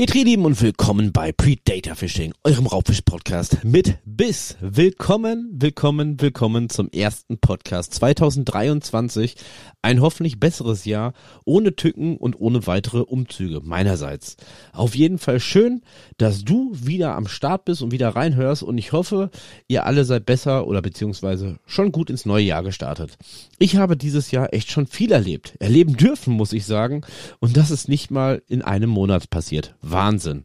Petri 0.00 0.22
Lieben 0.22 0.46
und 0.46 0.62
willkommen 0.62 1.12
bei 1.12 1.30
Predator 1.30 1.94
Fishing, 1.94 2.32
eurem 2.42 2.66
Raubfisch-Podcast 2.66 3.64
mit 3.64 3.98
Biss. 4.06 4.56
Willkommen, 4.62 5.50
willkommen, 5.52 6.18
willkommen 6.22 6.70
zum 6.70 6.88
ersten 6.88 7.36
Podcast 7.36 7.92
2023. 7.92 9.36
Ein 9.82 10.00
hoffentlich 10.00 10.40
besseres 10.40 10.86
Jahr, 10.86 11.12
ohne 11.44 11.76
Tücken 11.76 12.16
und 12.16 12.40
ohne 12.40 12.66
weitere 12.66 13.00
Umzüge 13.00 13.60
meinerseits. 13.62 14.38
Auf 14.72 14.94
jeden 14.94 15.18
Fall 15.18 15.38
schön, 15.38 15.82
dass 16.16 16.44
du 16.44 16.70
wieder 16.72 17.14
am 17.14 17.28
Start 17.28 17.66
bist 17.66 17.82
und 17.82 17.92
wieder 17.92 18.08
reinhörst 18.08 18.62
und 18.62 18.78
ich 18.78 18.92
hoffe, 18.92 19.30
ihr 19.68 19.84
alle 19.84 20.06
seid 20.06 20.24
besser 20.24 20.66
oder 20.66 20.80
beziehungsweise 20.80 21.58
schon 21.66 21.92
gut 21.92 22.08
ins 22.08 22.24
neue 22.24 22.44
Jahr 22.44 22.62
gestartet. 22.62 23.18
Ich 23.58 23.76
habe 23.76 23.98
dieses 23.98 24.30
Jahr 24.30 24.54
echt 24.54 24.70
schon 24.70 24.86
viel 24.86 25.12
erlebt, 25.12 25.56
erleben 25.60 25.98
dürfen, 25.98 26.32
muss 26.32 26.54
ich 26.54 26.64
sagen, 26.64 27.02
und 27.38 27.58
das 27.58 27.70
ist 27.70 27.88
nicht 27.88 28.10
mal 28.10 28.40
in 28.48 28.62
einem 28.62 28.88
Monat 28.88 29.28
passiert. 29.28 29.74
Wahnsinn. 29.90 30.44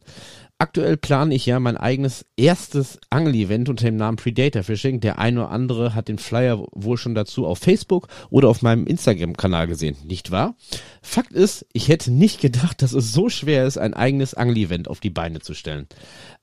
Aktuell 0.58 0.96
plane 0.96 1.34
ich 1.34 1.44
ja 1.44 1.60
mein 1.60 1.76
eigenes 1.76 2.24
erstes 2.38 2.98
Angel-Event 3.10 3.68
unter 3.68 3.84
dem 3.84 3.96
Namen 3.96 4.16
Predator 4.16 4.62
Fishing. 4.62 5.00
Der 5.00 5.18
eine 5.18 5.40
oder 5.40 5.50
andere 5.50 5.94
hat 5.94 6.08
den 6.08 6.16
Flyer 6.16 6.66
wohl 6.72 6.96
schon 6.96 7.14
dazu 7.14 7.46
auf 7.46 7.58
Facebook 7.58 8.08
oder 8.30 8.48
auf 8.48 8.62
meinem 8.62 8.86
Instagram-Kanal 8.86 9.66
gesehen, 9.66 9.98
nicht 10.06 10.30
wahr? 10.30 10.56
Fakt 11.02 11.32
ist, 11.32 11.66
ich 11.74 11.88
hätte 11.88 12.10
nicht 12.10 12.40
gedacht, 12.40 12.80
dass 12.80 12.94
es 12.94 13.12
so 13.12 13.28
schwer 13.28 13.66
ist, 13.66 13.76
ein 13.76 13.92
eigenes 13.92 14.32
Angel-Event 14.32 14.88
auf 14.88 15.00
die 15.00 15.10
Beine 15.10 15.40
zu 15.40 15.52
stellen. 15.52 15.88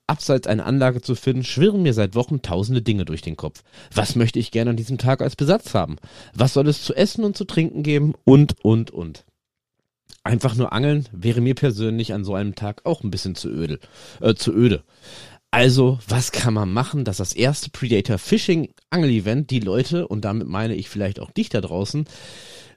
Abseits 0.06 0.46
eine 0.46 0.66
Anlage 0.66 1.02
zu 1.02 1.16
finden, 1.16 1.44
schwirren 1.44 1.82
mir 1.82 1.96
seit 1.96 2.14
Wochen 2.14 2.44
tausende 2.44 2.84
Dinge 2.84 3.06
durch 3.06 3.24
den 3.24 3.36
Kopf. 3.36 3.64
Was 3.96 4.16
möchte 4.16 4.38
ich 4.38 4.52
gerne 4.52 4.72
an 4.72 4.78
diesem 4.78 5.00
Tag 5.00 5.24
als 5.24 5.36
Besatz 5.36 5.74
haben? 5.74 5.96
Was 6.36 6.54
soll 6.54 6.68
es 6.68 6.84
zu 6.84 6.94
essen 6.94 7.24
und 7.24 7.36
zu 7.36 7.46
trinken 7.46 7.82
geben? 7.82 8.14
Und, 8.26 8.64
und, 8.64 8.92
und. 8.92 9.26
Einfach 10.24 10.56
nur 10.56 10.72
angeln 10.72 11.10
wäre 11.12 11.42
mir 11.42 11.54
persönlich 11.54 12.14
an 12.14 12.24
so 12.24 12.34
einem 12.34 12.56
Tag 12.56 12.86
auch 12.86 13.04
ein 13.04 13.12
bisschen 13.12 13.36
zu 13.36 13.50
öde. 13.50 13.80
Äh, 14.22 14.36
zu 14.36 14.54
öde. 14.54 14.84
Also, 15.52 16.00
was 16.08 16.32
kann 16.32 16.54
man 16.54 16.72
machen, 16.72 17.06
dass 17.06 17.18
das 17.18 17.34
erste 17.34 17.70
Predator 17.70 18.18
Fishing 18.18 18.74
Angel 18.90 19.12
Event 19.12 19.52
die 19.52 19.60
Leute, 19.60 20.08
und 20.08 20.26
damit 20.26 20.48
meine 20.48 20.76
ich 20.76 20.90
vielleicht 20.90 21.20
auch 21.20 21.30
dich 21.30 21.50
da 21.50 21.62
draußen, 21.62 22.06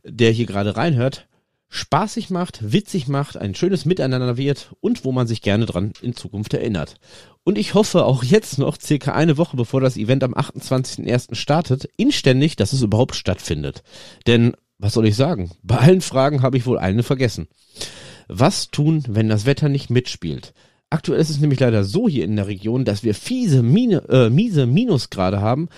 der 0.04 0.30
hier 0.30 0.44
gerade 0.44 0.76
reinhört, 0.76 1.26
spaßig 1.68 2.30
macht, 2.30 2.72
witzig 2.72 3.08
macht, 3.08 3.36
ein 3.36 3.54
schönes 3.54 3.84
Miteinander 3.84 4.36
wird 4.36 4.74
und 4.80 5.04
wo 5.04 5.12
man 5.12 5.26
sich 5.26 5.40
gerne 5.40 5.66
dran 5.66 5.92
in 6.02 6.14
Zukunft 6.14 6.52
erinnert. 6.54 6.96
Und 7.44 7.58
ich 7.58 7.74
hoffe 7.74 8.04
auch 8.04 8.24
jetzt 8.24 8.58
noch, 8.58 8.76
circa 8.80 9.12
eine 9.12 9.38
Woche 9.38 9.56
bevor 9.56 9.80
das 9.80 9.96
Event 9.96 10.24
am 10.24 10.34
28.01. 10.34 11.34
startet, 11.34 11.88
inständig, 11.96 12.56
dass 12.56 12.72
es 12.72 12.82
überhaupt 12.82 13.14
stattfindet. 13.14 13.82
Denn 14.26 14.54
was 14.78 14.92
soll 14.94 15.06
ich 15.06 15.16
sagen? 15.16 15.50
Bei 15.62 15.78
allen 15.78 16.00
Fragen 16.00 16.42
habe 16.42 16.56
ich 16.56 16.66
wohl 16.66 16.78
eine 16.78 17.02
vergessen. 17.02 17.48
Was 18.28 18.70
tun, 18.70 19.04
wenn 19.08 19.28
das 19.28 19.46
Wetter 19.46 19.68
nicht 19.68 19.90
mitspielt? 19.90 20.52
Aktuell 20.90 21.20
ist 21.20 21.30
es 21.30 21.40
nämlich 21.40 21.60
leider 21.60 21.84
so 21.84 22.08
hier 22.08 22.24
in 22.24 22.36
der 22.36 22.46
Region, 22.46 22.84
dass 22.84 23.02
wir 23.02 23.14
fiese, 23.14 23.62
Mine, 23.62 24.02
äh, 24.08 24.30
miese 24.30 24.66
Minusgrade 24.66 25.40
haben 25.40 25.68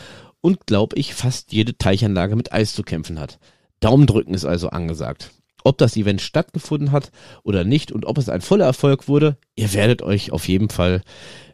und, 0.41 0.67
glaube 0.67 0.97
ich, 0.97 1.15
fast 1.15 1.53
jede 1.53 1.77
Teichanlage 1.77 2.37
mit 2.37 2.53
Eis 2.53 2.75
zu 2.75 2.83
kämpfen 2.83 3.19
hat. 3.19 3.39
Daumendrücken 3.81 4.35
ist 4.35 4.45
also 4.45 4.69
angesagt. 4.69 5.31
Ob 5.65 5.79
das 5.79 5.97
Event 5.97 6.21
stattgefunden 6.21 6.93
hat 6.93 7.11
oder 7.43 7.65
nicht 7.65 7.93
und 7.93 8.07
ob 8.07 8.19
es 8.19 8.29
ein 8.29 8.41
voller 8.41 8.67
Erfolg 8.67 9.09
wurde, 9.09 9.37
ihr 9.57 9.73
werdet 9.73 10.03
euch 10.03 10.31
auf 10.31 10.49
jeden 10.49 10.69
Fall 10.69 11.03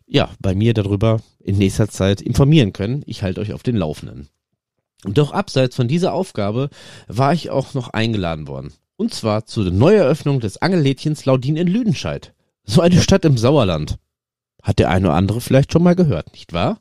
ja 0.06 0.30
bei 0.40 0.54
mir 0.54 0.74
darüber 0.74 1.20
in 1.40 1.58
nächster 1.58 1.88
Zeit 1.88 2.20
informieren 2.20 2.72
können. 2.72 3.02
Ich 3.06 3.22
halte 3.22 3.40
euch 3.40 3.52
auf 3.52 3.62
den 3.62 3.76
Laufenden. 3.76 4.28
Doch 5.04 5.32
abseits 5.32 5.76
von 5.76 5.88
dieser 5.88 6.12
Aufgabe 6.12 6.70
war 7.06 7.32
ich 7.32 7.50
auch 7.50 7.74
noch 7.74 7.88
eingeladen 7.88 8.48
worden. 8.48 8.72
Und 8.96 9.12
zwar 9.12 9.44
zur 9.44 9.70
Neueröffnung 9.70 10.40
des 10.40 10.62
Angellädchens 10.62 11.24
Laudin 11.24 11.56
in 11.56 11.66
Lüdenscheid. 11.66 12.32
So 12.64 12.80
eine 12.80 13.00
Stadt 13.00 13.24
im 13.24 13.36
Sauerland. 13.36 13.98
Hat 14.62 14.78
der 14.78 14.88
eine 14.88 15.08
oder 15.08 15.16
andere 15.16 15.40
vielleicht 15.40 15.72
schon 15.72 15.82
mal 15.82 15.94
gehört, 15.94 16.32
nicht 16.32 16.52
wahr? 16.52 16.80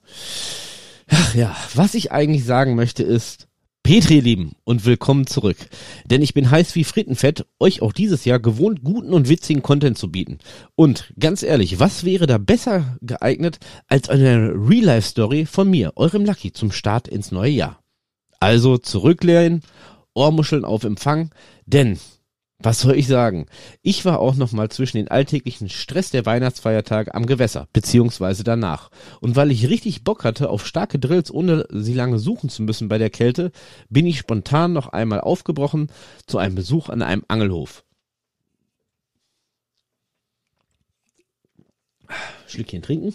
Ach 1.09 1.35
ja, 1.35 1.55
was 1.73 1.95
ich 1.95 2.11
eigentlich 2.11 2.45
sagen 2.45 2.75
möchte 2.75 3.03
ist, 3.03 3.47
Petri 3.83 4.21
lieben 4.21 4.53
und 4.63 4.85
willkommen 4.85 5.27
zurück. 5.27 5.57
Denn 6.05 6.21
ich 6.21 6.33
bin 6.33 6.49
heiß 6.49 6.73
wie 6.75 6.85
Frittenfett, 6.85 7.45
euch 7.59 7.81
auch 7.81 7.91
dieses 7.91 8.23
Jahr 8.23 8.39
gewohnt 8.39 8.81
guten 8.81 9.13
und 9.13 9.27
witzigen 9.27 9.61
Content 9.61 9.97
zu 9.97 10.09
bieten. 10.09 10.37
Und 10.75 11.13
ganz 11.19 11.43
ehrlich, 11.43 11.81
was 11.81 12.05
wäre 12.05 12.25
da 12.25 12.37
besser 12.37 12.97
geeignet 13.01 13.59
als 13.89 14.07
eine 14.07 14.53
Real-Life-Story 14.55 15.45
von 15.45 15.69
mir, 15.69 15.91
eurem 15.97 16.23
Lucky, 16.23 16.53
zum 16.53 16.71
Start 16.71 17.09
ins 17.09 17.33
neue 17.33 17.51
Jahr? 17.51 17.82
Also 18.43 18.77
zurücklehnen, 18.77 19.61
Ohrmuscheln 20.13 20.65
auf 20.65 20.83
Empfang, 20.83 21.29
denn 21.65 21.97
was 22.59 22.81
soll 22.81 22.97
ich 22.97 23.07
sagen? 23.07 23.45
Ich 23.81 24.03
war 24.03 24.19
auch 24.19 24.35
noch 24.35 24.51
mal 24.51 24.67
zwischen 24.67 24.97
den 24.97 25.07
alltäglichen 25.07 25.69
Stress 25.69 26.09
der 26.09 26.25
Weihnachtsfeiertage 26.25 27.15
am 27.15 27.25
Gewässer, 27.25 27.69
beziehungsweise 27.71 28.43
danach. 28.43 28.91
Und 29.21 29.37
weil 29.37 29.49
ich 29.49 29.69
richtig 29.69 30.03
Bock 30.03 30.25
hatte 30.25 30.49
auf 30.49 30.67
starke 30.67 30.99
Drills, 30.99 31.33
ohne 31.33 31.65
sie 31.71 31.93
lange 31.93 32.19
suchen 32.19 32.49
zu 32.49 32.63
müssen 32.63 32.89
bei 32.89 32.97
der 32.97 33.09
Kälte, 33.09 33.53
bin 33.87 34.05
ich 34.05 34.19
spontan 34.19 34.73
noch 34.73 34.87
einmal 34.89 35.21
aufgebrochen 35.21 35.87
zu 36.27 36.37
einem 36.37 36.55
Besuch 36.55 36.89
an 36.89 37.01
einem 37.01 37.23
Angelhof. 37.29 37.85
Schlückchen 42.47 42.81
trinken. 42.81 43.13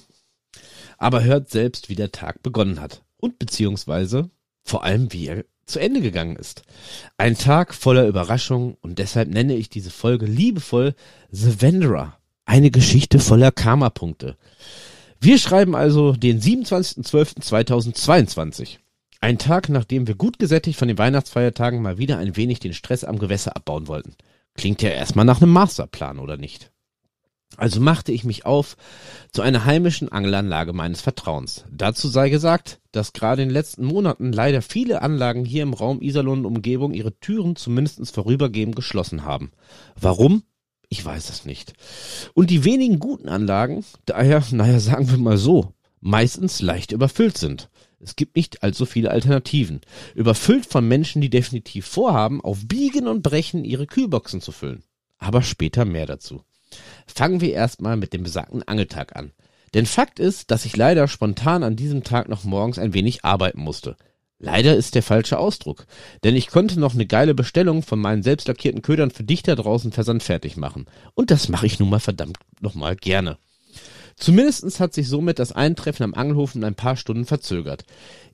Aber 0.96 1.22
hört 1.22 1.50
selbst, 1.50 1.90
wie 1.90 1.96
der 1.96 2.12
Tag 2.12 2.42
begonnen 2.42 2.80
hat. 2.80 3.02
Und 3.18 3.38
beziehungsweise 3.38 4.30
vor 4.68 4.84
allem 4.84 5.12
wie 5.12 5.28
er 5.28 5.44
zu 5.66 5.78
Ende 5.78 6.00
gegangen 6.00 6.34
ist. 6.36 6.62
Ein 7.16 7.36
Tag 7.36 7.74
voller 7.74 8.06
Überraschungen 8.06 8.76
und 8.80 8.98
deshalb 8.98 9.28
nenne 9.28 9.54
ich 9.54 9.68
diese 9.68 9.90
Folge 9.90 10.26
liebevoll 10.26 10.94
The 11.30 11.62
Wanderer. 11.62 12.18
Eine 12.44 12.70
Geschichte 12.70 13.18
voller 13.18 13.52
Karma-Punkte. 13.52 14.36
Wir 15.20 15.38
schreiben 15.38 15.74
also 15.74 16.12
den 16.12 16.40
27.12.2022. 16.40 18.78
Ein 19.20 19.38
Tag, 19.38 19.68
nachdem 19.68 20.06
wir 20.06 20.14
gut 20.14 20.38
gesättigt 20.38 20.78
von 20.78 20.86
den 20.88 20.96
Weihnachtsfeiertagen 20.96 21.82
mal 21.82 21.98
wieder 21.98 22.16
ein 22.18 22.36
wenig 22.36 22.60
den 22.60 22.72
Stress 22.72 23.04
am 23.04 23.18
Gewässer 23.18 23.56
abbauen 23.56 23.88
wollten. 23.88 24.14
Klingt 24.54 24.80
ja 24.80 24.90
erstmal 24.90 25.24
nach 25.24 25.42
einem 25.42 25.50
Masterplan, 25.50 26.20
oder 26.20 26.36
nicht? 26.36 26.70
Also 27.56 27.80
machte 27.80 28.12
ich 28.12 28.24
mich 28.24 28.46
auf 28.46 28.76
zu 29.32 29.42
einer 29.42 29.64
heimischen 29.64 30.10
Angelanlage 30.10 30.72
meines 30.72 31.00
Vertrauens. 31.00 31.64
Dazu 31.70 32.08
sei 32.08 32.30
gesagt, 32.30 32.80
dass 32.92 33.12
gerade 33.12 33.42
in 33.42 33.48
den 33.48 33.54
letzten 33.54 33.84
Monaten 33.84 34.32
leider 34.32 34.62
viele 34.62 35.02
Anlagen 35.02 35.44
hier 35.44 35.62
im 35.62 35.74
Raum 35.74 36.00
Iserlohn 36.00 36.40
und 36.40 36.56
Umgebung 36.56 36.92
ihre 36.92 37.18
Türen 37.18 37.56
zumindest 37.56 38.14
vorübergehend 38.14 38.76
geschlossen 38.76 39.24
haben. 39.24 39.50
Warum? 40.00 40.42
Ich 40.88 41.04
weiß 41.04 41.28
es 41.30 41.44
nicht. 41.44 41.74
Und 42.34 42.50
die 42.50 42.64
wenigen 42.64 42.98
guten 42.98 43.28
Anlagen, 43.28 43.84
daher, 44.06 44.42
naja, 44.52 44.78
sagen 44.78 45.10
wir 45.10 45.18
mal 45.18 45.38
so, 45.38 45.72
meistens 46.00 46.60
leicht 46.62 46.92
überfüllt 46.92 47.38
sind. 47.38 47.68
Es 48.00 48.14
gibt 48.14 48.36
nicht 48.36 48.62
allzu 48.62 48.86
viele 48.86 49.10
Alternativen. 49.10 49.80
Überfüllt 50.14 50.66
von 50.66 50.86
Menschen, 50.86 51.20
die 51.20 51.30
definitiv 51.30 51.86
vorhaben, 51.86 52.40
auf 52.40 52.66
Biegen 52.68 53.08
und 53.08 53.22
Brechen 53.22 53.64
ihre 53.64 53.86
Kühlboxen 53.86 54.40
zu 54.40 54.52
füllen. 54.52 54.84
Aber 55.18 55.42
später 55.42 55.84
mehr 55.84 56.06
dazu. 56.06 56.42
Fangen 57.06 57.40
wir 57.40 57.52
erstmal 57.52 57.96
mit 57.96 58.12
dem 58.12 58.22
besagten 58.22 58.62
Angeltag 58.62 59.16
an. 59.16 59.32
Denn 59.74 59.86
Fakt 59.86 60.18
ist, 60.18 60.50
dass 60.50 60.64
ich 60.64 60.76
leider 60.76 61.08
spontan 61.08 61.62
an 61.62 61.76
diesem 61.76 62.04
Tag 62.04 62.28
noch 62.28 62.44
morgens 62.44 62.78
ein 62.78 62.94
wenig 62.94 63.24
arbeiten 63.24 63.60
musste. 63.60 63.96
Leider 64.40 64.76
ist 64.76 64.94
der 64.94 65.02
falsche 65.02 65.38
Ausdruck, 65.38 65.86
denn 66.22 66.36
ich 66.36 66.46
konnte 66.46 66.78
noch 66.78 66.94
eine 66.94 67.06
geile 67.06 67.34
Bestellung 67.34 67.82
von 67.82 67.98
meinen 67.98 68.22
selbst 68.22 68.46
lackierten 68.46 68.82
Ködern 68.82 69.10
für 69.10 69.24
dich 69.24 69.42
da 69.42 69.56
draußen 69.56 69.90
versandfertig 69.90 70.56
machen. 70.56 70.86
Und 71.14 71.32
das 71.32 71.48
mache 71.48 71.66
ich 71.66 71.80
nun 71.80 71.90
mal 71.90 71.98
verdammt 71.98 72.38
nochmal 72.60 72.94
gerne. 72.94 73.38
Zumindestens 74.18 74.80
hat 74.80 74.94
sich 74.94 75.08
somit 75.08 75.38
das 75.38 75.52
Eintreffen 75.52 76.02
am 76.02 76.14
Angelhofen 76.14 76.64
ein 76.64 76.74
paar 76.74 76.96
Stunden 76.96 77.24
verzögert. 77.24 77.84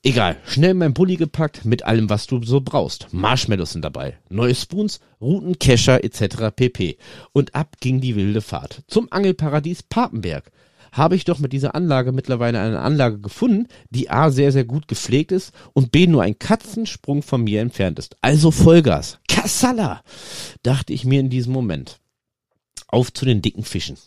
Egal, 0.02 0.36
schnell 0.46 0.72
mein 0.72 0.94
Bulli 0.94 1.16
gepackt 1.16 1.66
mit 1.66 1.84
allem, 1.84 2.08
was 2.08 2.26
du 2.26 2.42
so 2.42 2.62
brauchst. 2.62 3.08
Marshmallows 3.12 3.72
sind 3.72 3.84
dabei, 3.84 4.18
neue 4.30 4.54
Spoons, 4.54 5.00
Routen, 5.20 5.58
Kescher 5.58 6.02
etc. 6.02 6.50
pp. 6.56 6.96
Und 7.32 7.54
ab 7.54 7.76
ging 7.80 8.00
die 8.00 8.16
wilde 8.16 8.40
Fahrt 8.40 8.82
zum 8.88 9.12
Angelparadies 9.12 9.82
Papenberg. 9.82 10.50
Habe 10.90 11.16
ich 11.16 11.24
doch 11.24 11.38
mit 11.38 11.52
dieser 11.52 11.74
Anlage 11.74 12.12
mittlerweile 12.12 12.60
eine 12.60 12.80
Anlage 12.80 13.18
gefunden, 13.18 13.66
die 13.90 14.08
A 14.10 14.30
sehr, 14.30 14.52
sehr 14.52 14.64
gut 14.64 14.88
gepflegt 14.88 15.32
ist 15.32 15.52
und 15.74 15.90
B 15.90 16.06
nur 16.06 16.22
ein 16.22 16.38
Katzensprung 16.38 17.22
von 17.22 17.42
mir 17.42 17.60
entfernt 17.60 17.98
ist. 17.98 18.16
Also 18.22 18.50
Vollgas. 18.52 19.18
Kassala! 19.28 20.02
dachte 20.62 20.92
ich 20.92 21.04
mir 21.04 21.20
in 21.20 21.30
diesem 21.30 21.52
Moment. 21.52 21.98
Auf 22.88 23.12
zu 23.12 23.24
den 23.24 23.42
dicken 23.42 23.64
Fischen. 23.64 23.98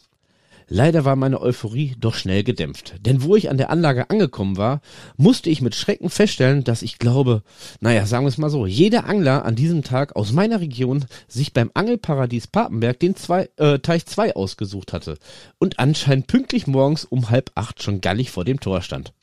Leider 0.70 1.06
war 1.06 1.16
meine 1.16 1.42
Euphorie 1.42 1.96
doch 1.98 2.14
schnell 2.14 2.44
gedämpft. 2.44 2.96
Denn 3.00 3.24
wo 3.24 3.36
ich 3.36 3.50
an 3.50 3.58
der 3.58 3.70
Anlage 3.70 4.10
angekommen 4.10 4.58
war, 4.58 4.82
musste 5.16 5.50
ich 5.50 5.62
mit 5.62 5.76
Schrecken 5.76 6.10
feststellen, 6.10 6.64
dass 6.64 6.82
ich 6.82 7.00
glaube, 7.00 7.44
naja, 7.80 8.06
sagen 8.06 8.26
wir 8.26 8.30
es 8.30 8.38
mal 8.38 8.50
so, 8.50 8.66
jeder 8.66 9.06
Angler 9.06 9.46
an 9.46 9.56
diesem 9.56 9.84
Tag 9.84 10.16
aus 10.16 10.34
meiner 10.34 10.60
Region 10.60 11.06
sich 11.28 11.54
beim 11.54 11.72
Angelparadies 11.74 12.48
Papenberg 12.48 13.00
den 13.00 13.16
zwei, 13.16 13.50
äh, 13.56 13.80
Teich 13.80 14.06
2 14.06 14.36
ausgesucht 14.36 14.92
hatte 14.92 15.18
und 15.58 15.80
anscheinend 15.80 16.28
pünktlich 16.28 16.68
morgens 16.68 17.06
um 17.06 17.30
halb 17.30 17.52
acht 17.56 17.82
schon 17.82 18.02
gallig 18.02 18.32
vor 18.32 18.44
dem 18.44 18.60
Tor 18.60 18.82
stand. 18.82 19.14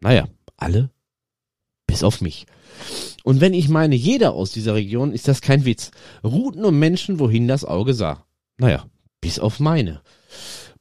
Naja, 0.00 0.26
alle 0.56 0.90
bis 1.92 2.02
auf 2.02 2.22
mich. 2.22 2.46
Und 3.22 3.42
wenn 3.42 3.52
ich 3.52 3.68
meine 3.68 3.94
jeder 3.94 4.32
aus 4.32 4.50
dieser 4.50 4.74
Region, 4.74 5.12
ist 5.12 5.28
das 5.28 5.42
kein 5.42 5.66
Witz. 5.66 5.90
Routen 6.24 6.64
und 6.64 6.78
Menschen, 6.78 7.18
wohin 7.18 7.46
das 7.46 7.66
Auge 7.66 7.92
sah. 7.92 8.24
Naja, 8.56 8.86
bis 9.20 9.38
auf 9.38 9.60
meine. 9.60 10.00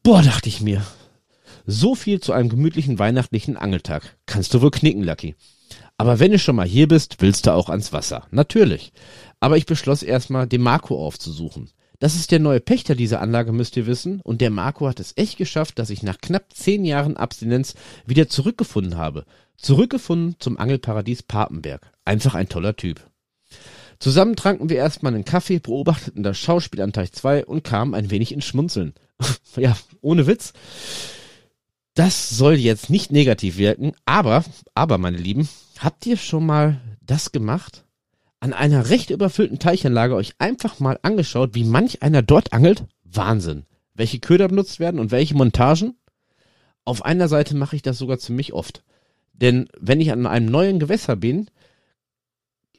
Boah, 0.03 0.23
dachte 0.23 0.49
ich 0.49 0.61
mir. 0.61 0.83
So 1.67 1.93
viel 1.93 2.19
zu 2.19 2.33
einem 2.33 2.49
gemütlichen 2.49 2.97
weihnachtlichen 2.97 3.55
Angeltag. 3.55 4.17
Kannst 4.25 4.51
du 4.53 4.61
wohl 4.61 4.71
knicken, 4.71 5.03
Lucky. 5.03 5.35
Aber 5.95 6.19
wenn 6.19 6.31
du 6.31 6.39
schon 6.39 6.55
mal 6.55 6.67
hier 6.67 6.87
bist, 6.87 7.17
willst 7.19 7.45
du 7.45 7.53
auch 7.53 7.69
ans 7.69 7.93
Wasser. 7.93 8.25
Natürlich. 8.31 8.93
Aber 9.39 9.57
ich 9.57 9.67
beschloss 9.67 10.01
erstmal, 10.01 10.47
den 10.47 10.61
Marco 10.61 11.05
aufzusuchen. 11.05 11.69
Das 11.99 12.15
ist 12.15 12.31
der 12.31 12.39
neue 12.39 12.59
Pächter 12.59 12.95
dieser 12.95 13.21
Anlage, 13.21 13.51
müsst 13.51 13.77
ihr 13.77 13.85
wissen. 13.85 14.21
Und 14.23 14.41
der 14.41 14.49
Marco 14.49 14.87
hat 14.87 14.99
es 14.99 15.13
echt 15.17 15.37
geschafft, 15.37 15.77
dass 15.77 15.91
ich 15.91 16.01
nach 16.01 16.17
knapp 16.17 16.51
zehn 16.51 16.83
Jahren 16.83 17.15
Abstinenz 17.15 17.75
wieder 18.07 18.27
zurückgefunden 18.27 18.97
habe. 18.97 19.25
Zurückgefunden 19.55 20.35
zum 20.39 20.57
Angelparadies 20.57 21.21
Papenberg. 21.21 21.91
Einfach 22.05 22.33
ein 22.33 22.49
toller 22.49 22.75
Typ. 22.75 23.01
Zusammen 23.99 24.35
tranken 24.35 24.69
wir 24.69 24.77
erstmal 24.77 25.13
einen 25.13 25.25
Kaffee, 25.25 25.59
beobachteten 25.59 26.23
das 26.23 26.39
Schauspiel 26.39 26.81
an 26.81 26.91
Teich 26.91 27.11
2 27.11 27.45
und 27.45 27.63
kamen 27.63 27.93
ein 27.93 28.09
wenig 28.09 28.31
ins 28.31 28.45
Schmunzeln. 28.45 28.95
ja, 29.55 29.77
ohne 30.01 30.27
Witz. 30.27 30.53
Das 31.93 32.29
soll 32.29 32.55
jetzt 32.55 32.89
nicht 32.89 33.11
negativ 33.11 33.57
wirken, 33.57 33.93
aber, 34.05 34.45
aber 34.73 34.97
meine 34.97 35.17
Lieben, 35.17 35.49
habt 35.79 36.05
ihr 36.05 36.17
schon 36.17 36.45
mal 36.45 36.79
das 37.01 37.31
gemacht? 37.31 37.83
An 38.39 38.53
einer 38.53 38.89
recht 38.89 39.09
überfüllten 39.09 39.59
Teichanlage 39.59 40.15
euch 40.15 40.33
einfach 40.39 40.79
mal 40.79 40.97
angeschaut, 41.03 41.53
wie 41.53 41.65
manch 41.65 42.01
einer 42.01 42.21
dort 42.21 42.53
angelt? 42.53 42.85
Wahnsinn. 43.03 43.65
Welche 43.93 44.19
Köder 44.19 44.47
benutzt 44.47 44.79
werden 44.79 44.99
und 44.99 45.11
welche 45.11 45.35
Montagen? 45.35 45.95
Auf 46.85 47.05
einer 47.05 47.27
Seite 47.27 47.55
mache 47.55 47.75
ich 47.75 47.81
das 47.81 47.97
sogar 47.97 48.17
ziemlich 48.17 48.53
oft. 48.53 48.83
Denn 49.33 49.67
wenn 49.79 50.01
ich 50.01 50.11
an 50.11 50.25
einem 50.25 50.47
neuen 50.47 50.79
Gewässer 50.79 51.15
bin, 51.15 51.47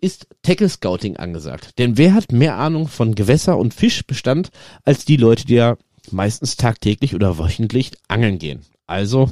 ist 0.01 0.27
Tackle 0.43 0.69
Scouting 0.69 1.17
angesagt. 1.17 1.79
Denn 1.79 1.97
wer 1.97 2.15
hat 2.15 2.33
mehr 2.33 2.57
Ahnung 2.57 2.89
von 2.89 3.15
Gewässer 3.15 3.57
und 3.57 3.75
Fischbestand 3.75 4.51
als 4.85 5.05
die 5.05 5.17
Leute, 5.17 5.47
die 5.47 5.55
ja 5.55 5.77
meistens 6.11 6.57
tagtäglich 6.57 7.15
oder 7.15 7.39
wöchentlich 7.39 7.93
angeln 8.09 8.39
gehen? 8.39 8.63
Also 8.87 9.31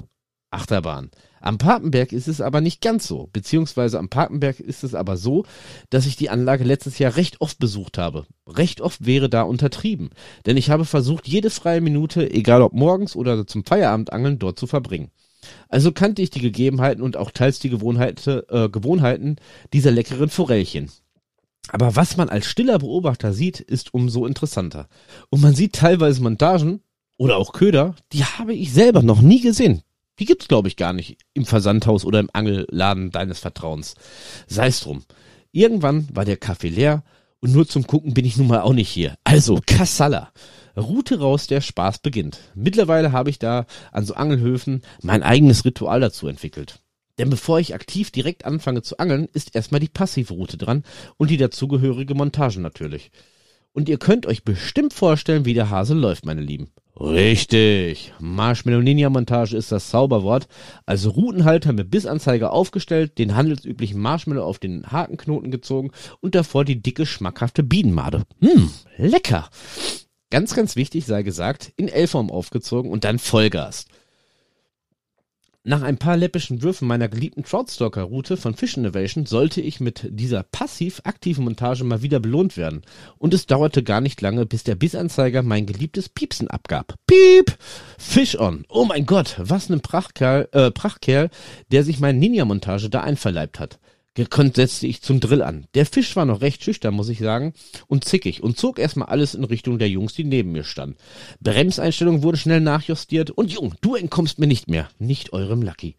Achterbahn. 0.50 1.10
Am 1.40 1.56
Papenberg 1.56 2.12
ist 2.12 2.28
es 2.28 2.40
aber 2.40 2.60
nicht 2.60 2.82
ganz 2.82 3.06
so, 3.06 3.30
beziehungsweise 3.32 3.98
am 3.98 4.10
Papenberg 4.10 4.60
ist 4.60 4.84
es 4.84 4.94
aber 4.94 5.16
so, 5.16 5.46
dass 5.88 6.06
ich 6.06 6.16
die 6.16 6.28
Anlage 6.28 6.64
letztes 6.64 6.98
Jahr 6.98 7.16
recht 7.16 7.40
oft 7.40 7.58
besucht 7.58 7.96
habe. 7.96 8.26
Recht 8.46 8.82
oft 8.82 9.06
wäre 9.06 9.30
da 9.30 9.42
untertrieben, 9.42 10.10
denn 10.44 10.58
ich 10.58 10.68
habe 10.68 10.84
versucht, 10.84 11.26
jede 11.26 11.48
freie 11.48 11.80
Minute, 11.80 12.30
egal 12.30 12.60
ob 12.60 12.74
morgens 12.74 13.16
oder 13.16 13.46
zum 13.46 13.64
Feierabendangeln, 13.64 14.38
dort 14.38 14.58
zu 14.58 14.66
verbringen. 14.66 15.10
Also 15.68 15.92
kannte 15.92 16.20
ich 16.20 16.28
die 16.28 16.40
Gegebenheiten 16.40 17.02
und 17.02 17.16
auch 17.16 17.30
teils 17.30 17.58
die 17.58 17.70
Gewohnheiten, 17.70 18.42
äh, 18.50 18.68
Gewohnheiten 18.68 19.36
dieser 19.72 19.90
leckeren 19.90 20.28
Forellchen. 20.28 20.90
Aber 21.68 21.96
was 21.96 22.16
man 22.16 22.28
als 22.28 22.46
stiller 22.46 22.78
Beobachter 22.78 23.32
sieht, 23.32 23.60
ist 23.60 23.94
umso 23.94 24.26
interessanter. 24.26 24.88
Und 25.28 25.40
man 25.40 25.54
sieht 25.54 25.74
teilweise 25.74 26.22
Montagen 26.22 26.82
oder 27.16 27.36
auch 27.36 27.52
Köder, 27.52 27.94
die 28.12 28.24
habe 28.24 28.54
ich 28.54 28.72
selber 28.72 29.02
noch 29.02 29.20
nie 29.20 29.40
gesehen. 29.40 29.82
Die 30.18 30.24
gibt's 30.24 30.48
glaube 30.48 30.68
ich 30.68 30.76
gar 30.76 30.92
nicht 30.92 31.18
im 31.32 31.46
Versandhaus 31.46 32.04
oder 32.04 32.20
im 32.20 32.30
Angelladen 32.32 33.10
deines 33.10 33.38
Vertrauens. 33.38 33.94
Sei's 34.46 34.80
drum. 34.80 35.04
Irgendwann 35.52 36.08
war 36.12 36.24
der 36.24 36.36
Kaffee 36.36 36.68
leer 36.68 37.02
und 37.40 37.52
nur 37.52 37.66
zum 37.66 37.86
Gucken 37.86 38.14
bin 38.14 38.24
ich 38.24 38.36
nun 38.36 38.48
mal 38.48 38.60
auch 38.60 38.72
nicht 38.72 38.90
hier. 38.90 39.16
Also 39.24 39.60
Kassala. 39.66 40.30
Route 40.76 41.18
raus, 41.18 41.46
der 41.46 41.60
Spaß 41.60 41.98
beginnt. 41.98 42.38
Mittlerweile 42.54 43.12
habe 43.12 43.30
ich 43.30 43.38
da 43.38 43.66
an 43.92 44.04
so 44.04 44.14
Angelhöfen 44.14 44.82
mein 45.02 45.22
eigenes 45.22 45.64
Ritual 45.64 46.00
dazu 46.00 46.28
entwickelt. 46.28 46.80
Denn 47.20 47.28
bevor 47.28 47.60
ich 47.60 47.74
aktiv 47.74 48.10
direkt 48.10 48.46
anfange 48.46 48.80
zu 48.80 48.96
angeln, 48.96 49.28
ist 49.34 49.54
erstmal 49.54 49.78
die 49.78 49.90
passive 49.90 50.32
Route 50.32 50.56
dran 50.56 50.84
und 51.18 51.28
die 51.28 51.36
dazugehörige 51.36 52.14
Montage 52.14 52.62
natürlich. 52.62 53.10
Und 53.74 53.90
ihr 53.90 53.98
könnt 53.98 54.24
euch 54.24 54.42
bestimmt 54.42 54.94
vorstellen, 54.94 55.44
wie 55.44 55.52
der 55.52 55.68
Hase 55.68 55.92
läuft, 55.92 56.24
meine 56.24 56.40
Lieben. 56.40 56.70
Richtig. 56.98 58.14
Marshmallow 58.20 58.80
Ninja 58.80 59.10
Montage 59.10 59.54
ist 59.54 59.70
das 59.70 59.90
Zauberwort. 59.90 60.48
Also 60.86 61.10
Routenhalter 61.10 61.74
mit 61.74 61.90
Bissanzeiger 61.90 62.54
aufgestellt, 62.54 63.18
den 63.18 63.36
handelsüblichen 63.36 64.00
Marshmallow 64.00 64.42
auf 64.42 64.58
den 64.58 64.90
Hakenknoten 64.90 65.50
gezogen 65.50 65.90
und 66.20 66.34
davor 66.34 66.64
die 66.64 66.80
dicke, 66.80 67.04
schmackhafte 67.04 67.62
Bienenmade. 67.62 68.22
Hm, 68.40 68.70
lecker. 68.96 69.50
Ganz, 70.30 70.54
ganz 70.54 70.74
wichtig 70.74 71.04
sei 71.04 71.22
gesagt, 71.22 71.70
in 71.76 71.88
L-Form 71.88 72.30
aufgezogen 72.30 72.90
und 72.90 73.04
dann 73.04 73.18
Vollgas. 73.18 73.84
Nach 75.62 75.82
ein 75.82 75.98
paar 75.98 76.16
läppischen 76.16 76.62
Würfen 76.62 76.88
meiner 76.88 77.08
geliebten 77.08 77.44
Troutstalker-Route 77.44 78.38
von 78.38 78.54
Fish 78.54 78.78
Innovation 78.78 79.26
sollte 79.26 79.60
ich 79.60 79.78
mit 79.78 80.08
dieser 80.08 80.42
passiv-aktiven 80.42 81.44
Montage 81.44 81.84
mal 81.84 82.00
wieder 82.00 82.18
belohnt 82.18 82.56
werden. 82.56 82.80
Und 83.18 83.34
es 83.34 83.44
dauerte 83.44 83.82
gar 83.82 84.00
nicht 84.00 84.22
lange, 84.22 84.46
bis 84.46 84.64
der 84.64 84.74
Bissanzeiger 84.74 85.42
mein 85.42 85.66
geliebtes 85.66 86.08
Piepsen 86.08 86.48
abgab. 86.48 86.94
Piep! 87.06 87.58
Fish 87.98 88.38
on! 88.38 88.64
Oh 88.70 88.86
mein 88.86 89.04
Gott, 89.04 89.36
was 89.36 89.68
ein 89.68 89.82
Prachtkerl, 89.82 90.48
äh, 90.52 90.70
Prachtkerl, 90.70 91.28
der 91.70 91.84
sich 91.84 92.00
meine 92.00 92.18
Ninja-Montage 92.18 92.88
da 92.88 93.02
einverleibt 93.02 93.60
hat. 93.60 93.78
Gekonnt 94.14 94.56
setzte 94.56 94.88
ich 94.88 95.02
zum 95.02 95.20
Drill 95.20 95.40
an. 95.40 95.66
Der 95.74 95.86
Fisch 95.86 96.16
war 96.16 96.24
noch 96.24 96.40
recht 96.40 96.64
schüchtern, 96.64 96.94
muss 96.94 97.08
ich 97.08 97.20
sagen, 97.20 97.52
und 97.86 98.04
zickig 98.04 98.42
und 98.42 98.58
zog 98.58 98.78
erstmal 98.78 99.08
alles 99.08 99.34
in 99.34 99.44
Richtung 99.44 99.78
der 99.78 99.88
Jungs, 99.88 100.14
die 100.14 100.24
neben 100.24 100.50
mir 100.50 100.64
standen. 100.64 100.96
Bremseinstellung 101.40 102.22
wurde 102.22 102.36
schnell 102.36 102.60
nachjustiert 102.60 103.30
und 103.30 103.52
Jung, 103.52 103.74
du 103.80 103.94
entkommst 103.94 104.40
mir 104.40 104.48
nicht 104.48 104.68
mehr, 104.68 104.88
nicht 104.98 105.32
eurem 105.32 105.62
Lucky. 105.62 105.96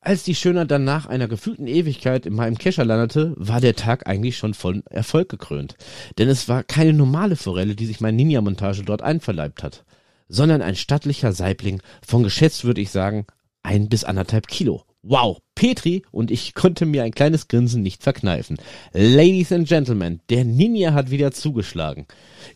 Als 0.00 0.22
die 0.22 0.34
Schöner 0.34 0.64
dann 0.64 0.84
nach 0.84 1.06
einer 1.06 1.28
gefühlten 1.28 1.66
Ewigkeit 1.66 2.24
in 2.24 2.34
meinem 2.34 2.56
Kescher 2.56 2.84
landete, 2.84 3.34
war 3.36 3.60
der 3.60 3.74
Tag 3.74 4.06
eigentlich 4.06 4.36
schon 4.36 4.54
von 4.54 4.82
Erfolg 4.86 5.28
gekrönt. 5.28 5.76
Denn 6.18 6.28
es 6.28 6.48
war 6.48 6.62
keine 6.62 6.92
normale 6.92 7.36
Forelle, 7.36 7.74
die 7.74 7.86
sich 7.86 8.00
meine 8.00 8.16
Ninja-Montage 8.16 8.84
dort 8.84 9.02
einverleibt 9.02 9.62
hat, 9.62 9.84
sondern 10.28 10.62
ein 10.62 10.76
stattlicher 10.76 11.32
Saibling 11.32 11.82
von 12.06 12.22
geschätzt, 12.22 12.64
würde 12.64 12.80
ich 12.80 12.90
sagen, 12.90 13.26
ein 13.62 13.88
bis 13.88 14.04
anderthalb 14.04 14.46
Kilo. 14.46 14.84
Wow, 15.02 15.38
Petri 15.58 16.02
und 16.12 16.30
ich 16.30 16.54
konnte 16.54 16.86
mir 16.86 17.02
ein 17.02 17.10
kleines 17.10 17.48
Grinsen 17.48 17.82
nicht 17.82 18.04
verkneifen. 18.04 18.58
Ladies 18.92 19.50
and 19.50 19.66
Gentlemen, 19.66 20.20
der 20.30 20.44
Ninja 20.44 20.92
hat 20.92 21.10
wieder 21.10 21.32
zugeschlagen. 21.32 22.06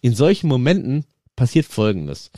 In 0.02 0.14
solchen 0.14 0.46
Momenten 0.46 1.04
passiert 1.34 1.66
Folgendes. 1.66 2.30